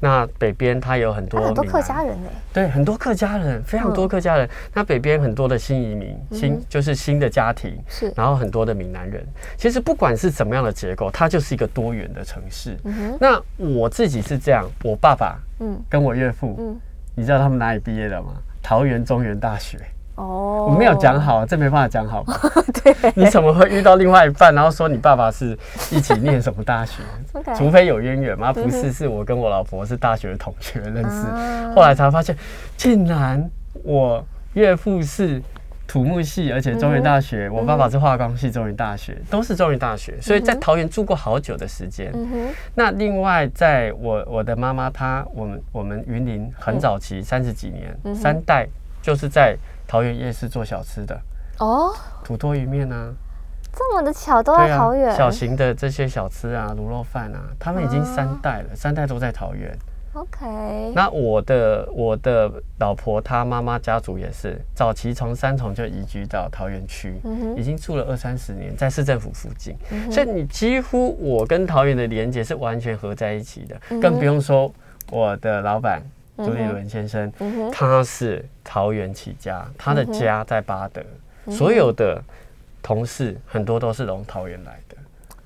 [0.00, 2.28] 那北边它有很多啊，很多客家人呢。
[2.52, 4.50] 对，很多客家人，非常多嗯客家人。
[4.74, 9.24] 那北边很多的新移民，新就是新的家庭，是然后很多的闽南人。
[9.56, 12.76] 其实不管是怎么样的结构，它就是一个多元的城市。
[12.82, 16.76] 嗯，那我自己是这样，我爸爸嗯跟我岳父，嗯，
[17.14, 18.32] 你知道他们哪里毕业的吗？
[18.60, 19.78] 桃园中原大学。
[20.16, 22.24] 哦，我没有讲好，这没办法讲好。
[23.14, 25.56] 你怎么会遇到另外一半，然后说你爸爸是
[25.90, 27.02] 一起念什么大学？
[27.56, 31.72] 除非有渊源嘛，不嗯是，是我跟我老婆是大学同学认识，啊。
[31.74, 32.36] 后来才发现，
[32.76, 33.50] 竟然
[33.82, 35.42] 我岳父是
[35.86, 42.10] 土木系，而且中原大学，我爸爸是化工系，中原大学都是中原大学，所以在桃园住过好久的时间。
[42.14, 48.66] 嗯，那另外，在我我的妈妈她，我们我们云林很早期三十几年，嗯三代
[49.00, 49.56] 就是在
[49.92, 51.20] 桃园夜市做小吃的，
[51.58, 51.92] 哦，
[52.24, 53.12] 土多鱼面啊，
[53.70, 55.14] 这么的巧，都在桃园。
[55.14, 59.76] 小型的这些小吃啊，卤肉饭啊，他们已经三代了，三代都在桃园。
[60.14, 74.72] OK，那我的我的老婆她妈妈家族也是，早期从三重就移居到桃园区，嗯已经住了二三十年，在市政府附近，嗯所以你几乎我跟桃园的连接是完全合在一起的，嗯更不用说
[75.10, 76.00] 我的老板
[76.44, 81.02] 朱立伦先生，嗯，他是桃园起家，他的家在巴德，
[81.46, 82.22] 嗯所有的
[82.82, 84.96] 同事很多都是从桃园来的。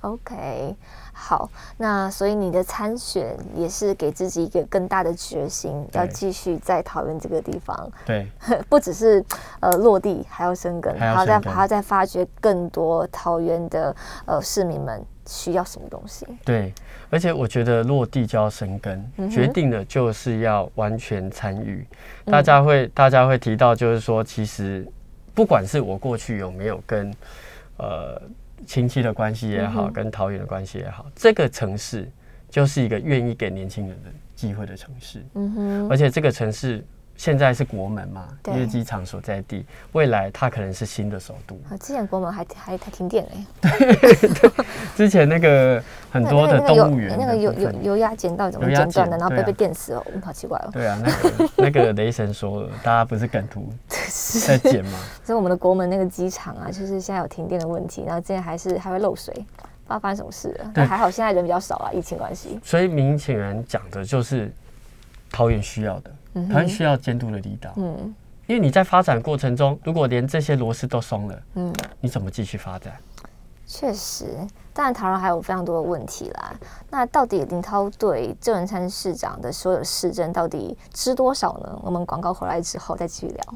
[0.02, 0.76] OK，
[1.12, 8.26] 好，那所以你的参选也是给自己一个更大的决心，要继续在桃园这个地方，对，
[8.68, 9.24] 不只是
[9.60, 13.94] 呃落地，还要生根，还要再还要再发掘更多桃园的
[14.26, 16.26] 呃市民们需要什么东西。
[16.44, 16.72] 对，
[17.10, 21.84] 而且我觉得落地就要生根，嗯决定的就是要完全参与。
[22.26, 24.86] 大家会大家会提到，就是说，其实
[25.34, 27.12] 不管是我过去有没有跟
[27.78, 28.20] 呃
[28.64, 32.10] 亲戚的关系也好，跟桃园的关系也好，这个城市
[32.48, 36.84] 就是一个愿意给年轻人的机会的城市，嗯哼，而且这个城市。
[37.16, 41.54] 现在是国门嘛，因为机场所在地，未来它可能是新的首都。
[41.70, 43.96] 啊，之前国门还还还停电嘞，
[44.94, 50.70] 之前那个很多的动物园那个油油油压剪到怎么剪断的，然后被被电死了，嗯，好奇怪哦。
[50.72, 53.72] 对啊，那个那个雷神说了，大家不是梗图
[54.44, 54.98] 在剪吗？
[55.24, 59.44] 所以我们的国门那个机场啊，就是现在有停电的问题，然后之前还是还会漏水，不知
[59.88, 60.70] 道发生什么事了。
[60.74, 62.60] 但还好现在人比较少啊，疫情关系。
[62.62, 64.52] 所以明显人讲的就是
[65.30, 67.72] 桃园需要的，嗯哼桃园需要监督的力道。
[67.76, 68.14] 嗯
[68.46, 72.96] 因为你在发展过程中，如果连这些螺丝都松了，嗯，你怎么继续发展？
[73.66, 74.36] 确实，
[74.72, 76.54] 当然台湾还有非常多的问题啦。
[76.88, 81.76] 那到底林涛对郑文灿市长的所有市政到底知多少呢？
[81.82, 83.54] 我们广告回来之后再继续聊。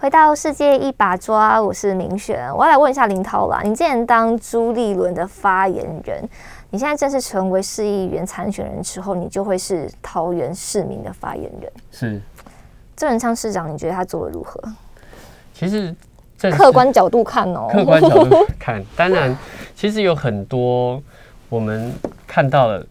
[0.00, 2.50] 回到世界一把抓，我是明璇。
[2.56, 6.26] 我要来问一下林涛啦，你之前当朱立伦的发言人，
[6.70, 11.70] 你现在正式成为市议员参选人之后，你就会是桃园市民的发言人。
[11.92, 12.18] 是，
[12.96, 14.58] 郑文灿市长，你觉得他做的如何？
[15.52, 15.94] 其实
[16.38, 19.36] 正客观角度看哦，客观角度看，当然，
[19.74, 21.02] 其实有很多
[21.50, 21.92] 我们
[22.26, 22.82] 看到了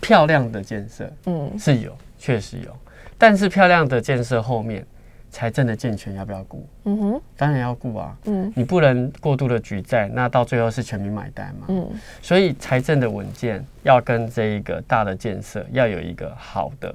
[0.00, 2.74] 漂亮的建设嗯是有，确实有，
[3.18, 4.86] 但是漂亮的建设后面，
[5.34, 6.64] 财政的健全要不要顾？
[6.84, 11.66] 嗯哼当然要顾啊，嗯你不能过度的举债，那到最后是全民买单嘛。
[11.70, 11.90] 嗯
[12.22, 16.94] 所以财政的稳健要跟这一个大的建设要有一个好的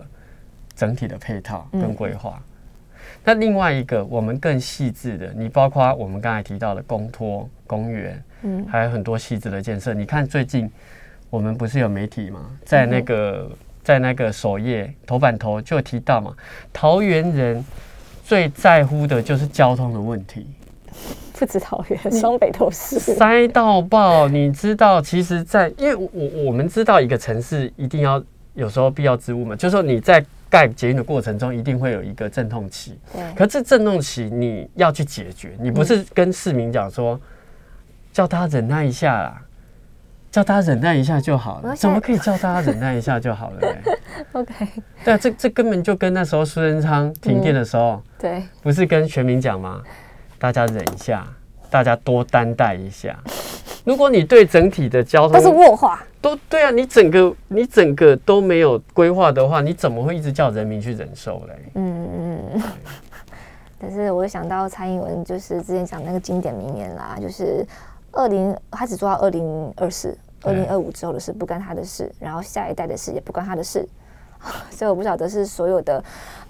[0.73, 2.41] 整体的配套跟规划。
[3.25, 9.93] 那另外一个我们更细致的，你包括我们刚才提到的公托、公园，嗯还有很多细致的建设。
[9.93, 10.71] 你看最近
[11.29, 12.49] 我们不是有媒体吗？
[12.63, 13.51] 在那个、
[13.83, 16.33] 在那个首页头版头就有提到嘛，
[16.71, 17.65] 桃园人
[18.29, 20.45] 最在乎的就是交通的问题。
[21.33, 22.99] 不止桃园，双北都是。
[22.99, 24.27] 塞到爆！
[24.27, 28.23] 你知道，其实在，因为我我我们知道一个城市一定要
[28.53, 37.19] 有时候必要之物嘛，就是说你在盖捷运的过程中一定会有一个阵痛期，对，可这阵痛期你要去解决，你不是跟市民讲说
[38.13, 39.41] 叫他忍耐一下啦。
[40.31, 43.75] 叫大家忍耐一下就好了，怎么可以叫大家忍耐一下就好了呢？
[44.33, 44.53] OK，
[45.03, 49.81] 对啊，这这根本就跟那时候苏贞昌停电的时候，对，不是跟全民讲吗？
[50.37, 51.25] 大家忍一下，
[51.69, 53.17] 大家多担待一下。
[53.85, 56.03] 如果你对整体的交通都是通，卧话。
[56.21, 61.71] 都对啊，你整个你整个都没有规划的话，你怎么会一直叫人民去忍受嘞？
[61.75, 62.61] 嗯嗯。
[63.81, 67.65] 但是我想到蔡英文就是之前讲那个经典名言啦，就是
[68.11, 73.87] 二零他只做到二零二四、二零二五之后的事不干他的事，然后下一代的事也不关他的事。
[74.71, 76.03] 所以我不晓得是所有的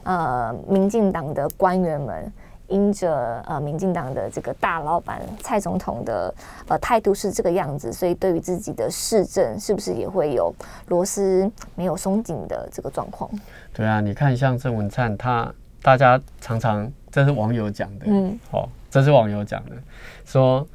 [0.03, 2.31] 呃民进党的官员们。
[2.71, 6.31] 因着呃，民进党的这个大老板蔡总统的
[6.67, 10.53] 呃态度是这个样子，所以对于自己的市政，是不是也会有
[10.85, 13.27] 螺丝没有松紧的这个状况？
[13.73, 15.51] 对啊，你看像郑文灿，他
[15.81, 19.75] 大家常常这是网友讲的，嗯，哦，这是网友讲的，
[20.23, 20.67] 说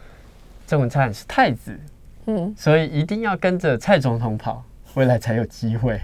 [0.67, 1.79] 郑文灿是太子，
[2.27, 4.63] 嗯，所以一定要跟着蔡总统跑，
[4.95, 6.01] 未来才有机会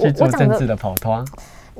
[0.00, 1.24] 去做政治的跑团。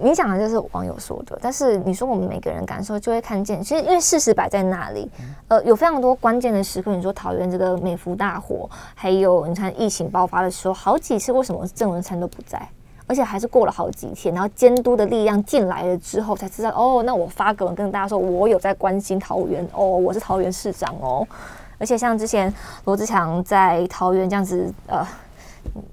[0.02, 5.11] 你讲的就是网友说的，但是你说我们每个人感受就会看见，其实因为事实摆在那里，
[5.48, 6.94] 呃，有非常多关键的时刻。
[6.96, 12.66] 你说桃园这个美孚大火，还有你看疫情爆发的时候，好几次为什么郑文灿都不在，
[13.06, 21.26] 而且还是过了好几天，然后监督的力量进来了之后，才知道哦，那我发个文跟大家说，我有在关心桃园哦，我是桃园市长哦，
[21.80, 22.52] 而且像之前
[22.84, 25.04] 罗志祥在桃园这样子，呃。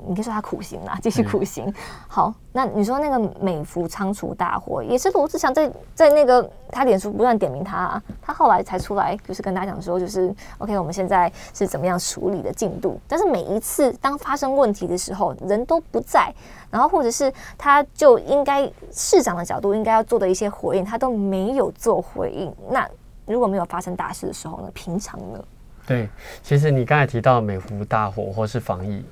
[0.08, 1.72] 你可以说他苦行啦，继续苦行。
[2.08, 12.98] 好，那你说那个美孚仓储大火，也是罗志祥在在那个他脸书不断点名他，他后来才出来，就是跟大家讲说，就是 OK，我们现在是怎么样处理的进度。
[13.10, 16.34] 但是每一次当发生问题的时候，人都不在，
[16.72, 22.56] 然后或者是他就应该市长的角度应该要做的一些回应，他都没有做回应。
[22.70, 22.90] 那
[23.26, 24.72] 如果没有发生大事的时候呢？
[24.74, 25.44] 平常呢？
[25.88, 26.08] 对，
[26.44, 29.04] 其实你刚才提到美孚大火或是防疫。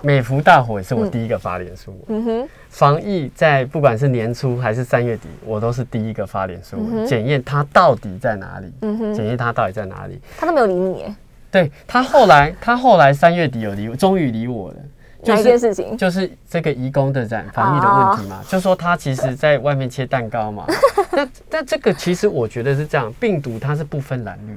[0.00, 1.92] 美孚大火也是我第一个发脸书。
[2.06, 8.72] 嗯哼，防疫在不管是年初还是三月底，我都是第一个发脸书检验它到底在哪里。
[8.82, 10.20] 嗯哼，检验它到底在哪里？
[10.38, 11.16] 他都没有理你。
[11.50, 14.76] 对他后来，他后来三月底有理，终于理我了。
[15.24, 15.96] 哪件事情？
[15.96, 18.40] 就是这个移工的染防疫的问题嘛。
[18.46, 20.64] 就说他其实在外面切蛋糕嘛。
[21.10, 24.56] 那那这个其实我觉得是这样，病毒它是不分蓝绿。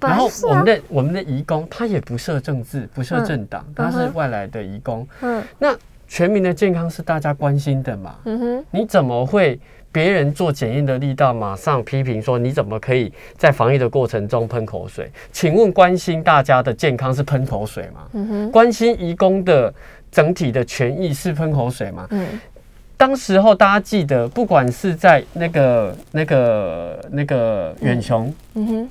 [0.00, 5.06] 然后我们的我们的移工，他也不设政治，不设政党，他是外来的移工。
[5.22, 5.76] 嗯，那
[6.06, 8.14] 全民的健康是大家关心的嘛？
[8.24, 9.58] 嗯哼，你怎么会
[9.90, 15.10] 别人做检验的力道，马上批评说你怎么可以在防疫的过程中喷口水？
[15.32, 18.06] 请问关心大家的健康是喷口水吗？
[18.12, 19.72] 嗯哼，关心移工的
[20.10, 22.06] 整体的权益是喷口水吗？
[22.10, 22.26] 嗯，
[22.96, 28.88] 当时候大家记得，不管是在那个那个那个远雄，嗯哼。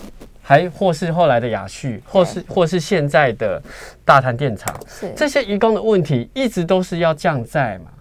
[0.48, 3.62] 还或是后来的雅旭，或是或是现在的
[4.06, 4.74] 大潭电厂，
[5.14, 7.92] 这些移工的问题一直都是要降载嘛。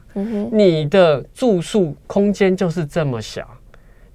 [0.52, 3.44] 你的住宿空间就是这么小，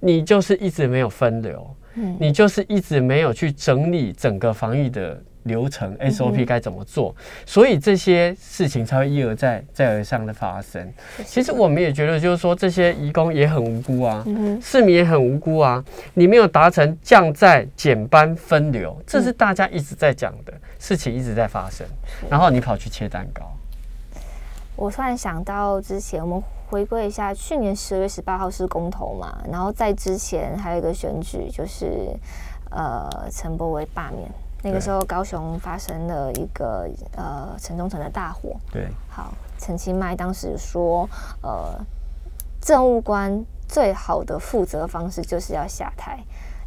[0.00, 1.76] 你就是一直没有分流，
[2.18, 5.22] 你就是一直没有去整理整个防疫的。
[5.44, 7.14] 流程 SOP 该怎么做？
[7.44, 10.92] 所以这些事情才会一而再、再而三的发生。
[11.24, 14.24] 其实我们也觉得，就是说这些移工也很无辜啊，
[14.62, 15.84] 市民也很无辜啊。
[16.14, 21.86] 你没有达成降载、减班、分流，这是大家一直在讲的事情，一直在发生。
[22.30, 23.42] 然后你跑去切蛋糕。
[24.76, 32.08] 我突然想到，之前我们回归一下，去年十二月十八号是公投嘛，然后在之前还有一个选举，就是
[32.70, 34.30] 呃陈柏维罢免。
[34.62, 38.56] 那个时候，高雄发生了一个呃城中城的大火。
[38.70, 41.08] 对，好，陈其迈当时说，
[41.42, 41.84] 呃，
[42.60, 46.18] 政务官最好的负责方式就是要下台。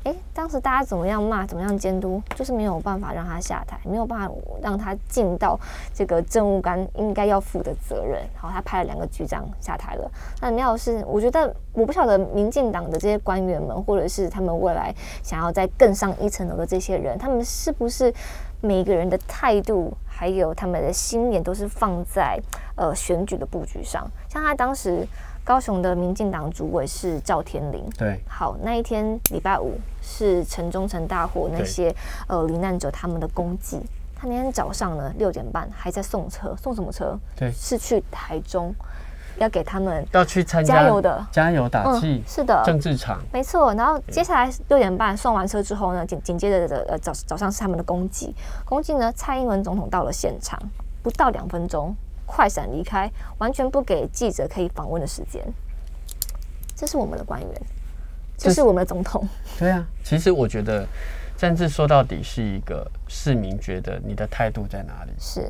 [0.06, 4.32] 哎，当时大家怎么样骂，怎么样监督，就是没有办法让他下台，没有办法
[4.62, 5.60] 让他尽到
[5.96, 8.22] 这个政务官应该要负的责任。
[8.36, 10.12] 好，他派了两个局长下台了。
[10.40, 14.94] 那妙的是，我觉得我不晓得民进党的这些官员们，或者是他们未来
[15.24, 18.14] 想要再更上一层楼的这些人，他们是不是
[18.62, 22.40] 每一个人的态度，还有他们的心眼，都是放在
[22.76, 24.08] 呃选举的布局上？
[24.30, 25.08] 像他当时。
[25.46, 27.86] 高雄的民进党主委是赵天麟。
[27.96, 31.96] 对，好，那一天礼拜五是城中城大火那些
[32.28, 33.80] 呃罹难者他们的公祭。
[34.16, 37.16] 他那天早上呢六点半还在送车，送什么车？
[37.36, 38.74] 对，是去台中
[39.38, 43.72] 要给他们要去参加加油的加油打气，是的，政治场没错。
[43.76, 48.34] 然后接下来六点半送完车之后呢，紧紧接着的呃早早上是他们的公祭，
[48.64, 50.58] 公祭呢蔡英文总统到了现场，
[51.04, 51.96] 不到两分钟。
[52.26, 55.42] 快闪离开，完全不给记者可以访问的时间。
[56.76, 57.62] 这是我们的官员，
[58.38, 59.28] 这是我们的总统。
[59.58, 60.86] 对啊，其实我觉得
[61.38, 65.12] 政治说到底是一个市民觉得你的态度在哪里。
[65.18, 65.50] 是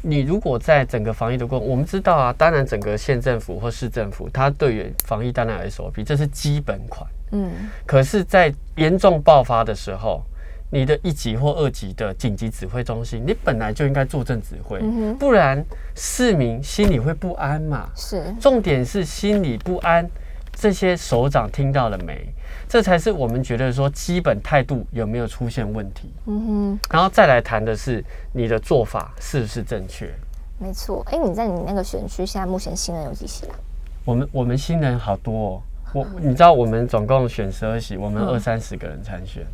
[0.00, 7.08] 你如果在整个防疫的过程，我们知道啊，当然整个县政府或市政府，它对于防疫当然有 SOP，这是基本款。
[7.32, 7.50] 嗯。
[7.86, 10.22] 可是，在严重爆发的时候，
[10.74, 15.64] 你的一级或二级的紧急指挥中心，你本来就应该坐镇指挥，嗯不然
[15.94, 17.88] 市民心里会不安嘛。
[17.94, 20.04] 是重点是心里不安，
[20.52, 22.26] 这些首长听到了没？
[22.68, 30.12] 这才是我们觉得说基本态度有没有出现问题，嗯哼，然后再来谈的是你的做法是不是正确。
[30.58, 31.06] 没错。
[31.12, 33.54] 哎、你在你那个选区现在目前新人有几席啊？
[34.04, 35.62] 我们我们新人好多
[35.92, 39.44] 哦，我你知道我们总共选十二席，我们嗯二三十个人参选，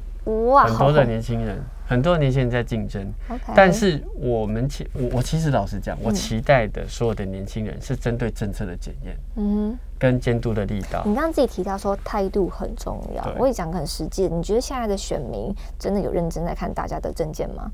[0.48, 3.12] 哇，很多的年轻人，很多年轻人在竞争。
[3.28, 11.02] OK，但是我们其我我其实老实讲，我嗯期待的所有的年轻人是针对政策的检验嗯跟监督的力道，。
[11.04, 17.70] 你刚刚自己提到说态度很重要，我也讲个很实际的，你觉得现在的选民真的有认真在看大家的证件吗？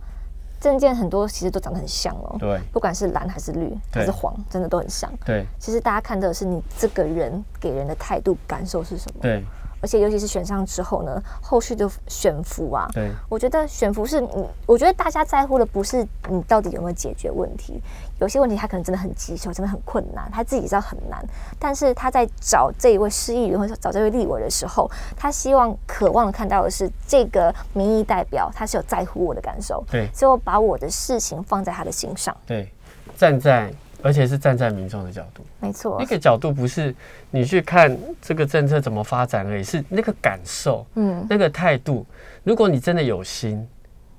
[0.58, 5.12] 证件很多其实都长得很像哦，对不管是蓝还是绿还是黄，真的都很像。
[5.22, 9.20] 对其实大家看的是你这个人给人的态度感受是什么。
[9.20, 9.44] 对
[9.80, 13.10] 而且尤其是选上之后呢，后续的选服啊，对。
[13.28, 17.80] 我觉得选服是，你，我觉得大家在乎的不是你到底有没有解决问题，
[18.18, 21.24] 有些问题他可能真的很棘手，真的很困难，他自己知道很难，
[21.58, 30.08] 但是他在找这一位市议员或者找这位立委的时候，他希望渴望看到的是这个民意代表他是有在乎我的感受，对。
[30.12, 32.72] 所以我把我的事情放在他的心上，对，
[33.16, 33.72] 站在
[34.02, 36.94] 而且是站在民众的角度，没错那，个角度不是
[37.30, 42.04] 你去看这个政策怎么发展而已，是那个感受，嗯那个态度。
[42.44, 43.66] 如果你真的有心，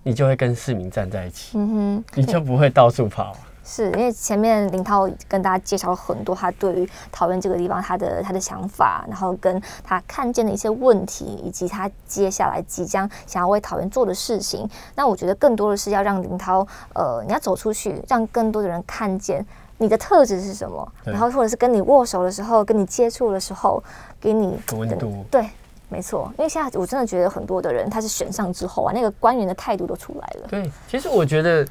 [0.03, 2.03] 你就会跟市民站在一起，嗯哼。
[2.15, 3.35] 你就不会到处跑。
[3.69, 14.65] 是因为前面林涛跟大家介绍了很多他对于桃园这个地方他的他的想法，然后跟他看见的一些问题，以及他接下来即将想要为桃园做的事情。
[14.95, 16.65] 那我觉得更多的是要让林涛，
[16.95, 19.45] 呃，你要走出去，让更多的人看见
[19.77, 23.83] 你的特质是什么，然后或者是跟你握手的时候，跟你接触的时候，
[24.19, 25.25] 给你温度。
[25.31, 25.45] 对。
[25.89, 30.47] 没错，因为现在我真的觉得很多的人，他是选上之后啊，那个官员的态度都出来了。
[30.49, 31.65] 对，其实我觉得，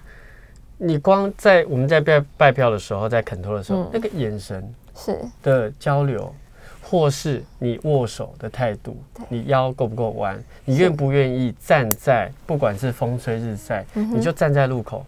[0.78, 3.90] 你光在我们在拜拜票的时候，在肯托的时候，嗯。
[3.92, 6.34] 那个眼神是，的交流，
[6.82, 15.04] 或是你握手的态度对，你腰够不够弯，你愿不愿意站在，不管是风吹日晒，嗯你就站在路口，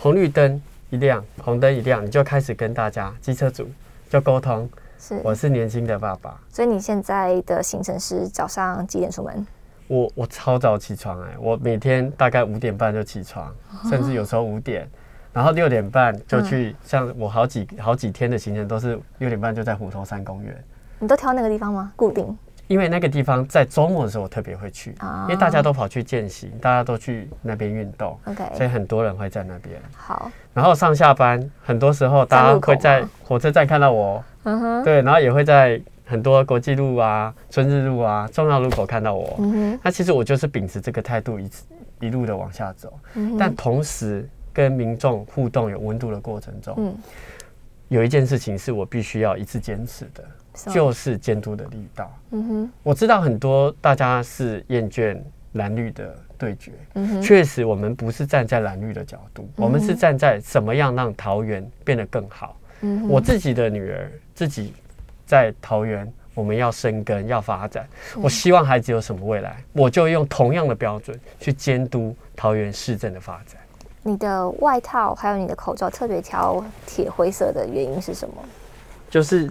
[0.00, 0.58] 红绿灯
[0.90, 3.64] 一亮，红灯一亮，你就开始跟大家机车组
[4.08, 4.68] 就沟通，
[4.98, 5.20] 是。
[5.22, 9.46] 我是年轻的爸爸，所以你现在的行程是早上几点出门？
[9.86, 13.54] 我我超早起床哎、我每天大概五点半就起床，
[13.88, 14.88] 甚至有时候五点，
[15.32, 20.64] 然后六点半就去，像我好几好几天的行程都是六点半就在虎头山公园，
[20.98, 21.92] 你都挑那个地方吗？
[21.94, 22.36] 固定
[22.70, 29.74] 因为那个地方在周末的时候我特别会去，啊因为大家都跑去践行，大家都去那边运动，，OK，所以很多人会在那边。
[29.92, 39.36] 好，然后上下班，很多时候大家会在火车站看到我，嗯哼，对，然后也会在很多国际路啊、春日路啊、重要路口看到我。
[39.82, 41.64] 那其实我就是秉持这个态度一直
[41.98, 46.94] 一路的往下走，嗯但同时跟民众互动有温度的过程中，嗯，
[47.90, 50.24] 有一件事情是我必须要一直坚持的，
[50.72, 52.18] 就是监督的力道。
[52.30, 55.20] 嗯哼，我知道很多大家是厌倦
[55.54, 62.56] 蓝绿的对决，嗯哼，确实我们不是站在蓝绿的角度，我们是站在怎么样让桃园变得更好。
[62.82, 64.72] 嗯哼我自己的女儿自己
[65.26, 67.88] 在桃园，我们要生根，要发展。
[68.16, 73.59] 我希望孩子有什么未来，我就用同样的标准去监督桃园市政的发展。
[74.02, 78.34] 你的外套还有你的口罩特别挑铁灰色的原因是什么？
[79.10, 79.50] 就是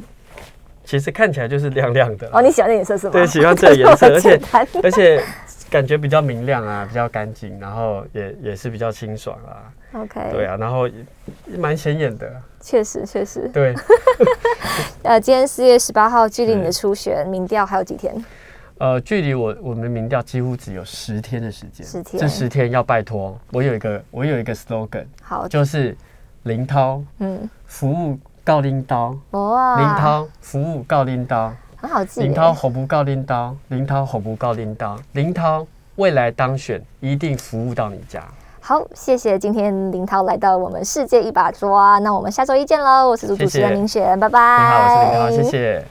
[0.84, 3.14] 其实看起来就是亮亮的，哦，你喜欢的颜色是吗？
[3.14, 4.42] 对，喜欢这个颜色， 而且
[4.84, 5.24] 而且
[5.70, 10.90] 感觉比较明亮啊，比较干净，然后也也是比较清爽啊，OK，对，啊，然后
[11.58, 13.48] 蛮显眼的，确实确实。
[13.54, 13.76] 对，
[15.04, 18.16] 呃，今天四月十八号，距离你的初选民调还有几天？
[18.80, 25.96] 呃，距离我我们民调几乎只有十天的时间，10天这十天要拜托，我有一个我有一个 slogan，好，就是
[26.44, 32.22] 林涛嗯，服务告拎刀，哇，林涛服务告拎刀，很好记。
[32.22, 35.68] 林涛吼不告拎刀，林涛吼不告拎刀，林涛
[35.98, 38.24] 未来当选一定服务到你家。
[38.62, 43.10] 好，谢谢今天林涛来到我们世界一把抓，那我们下周一见喽！
[43.10, 44.40] 我是主主持人林璇，拜拜。
[44.58, 45.86] 你好，我是林涛，谢谢。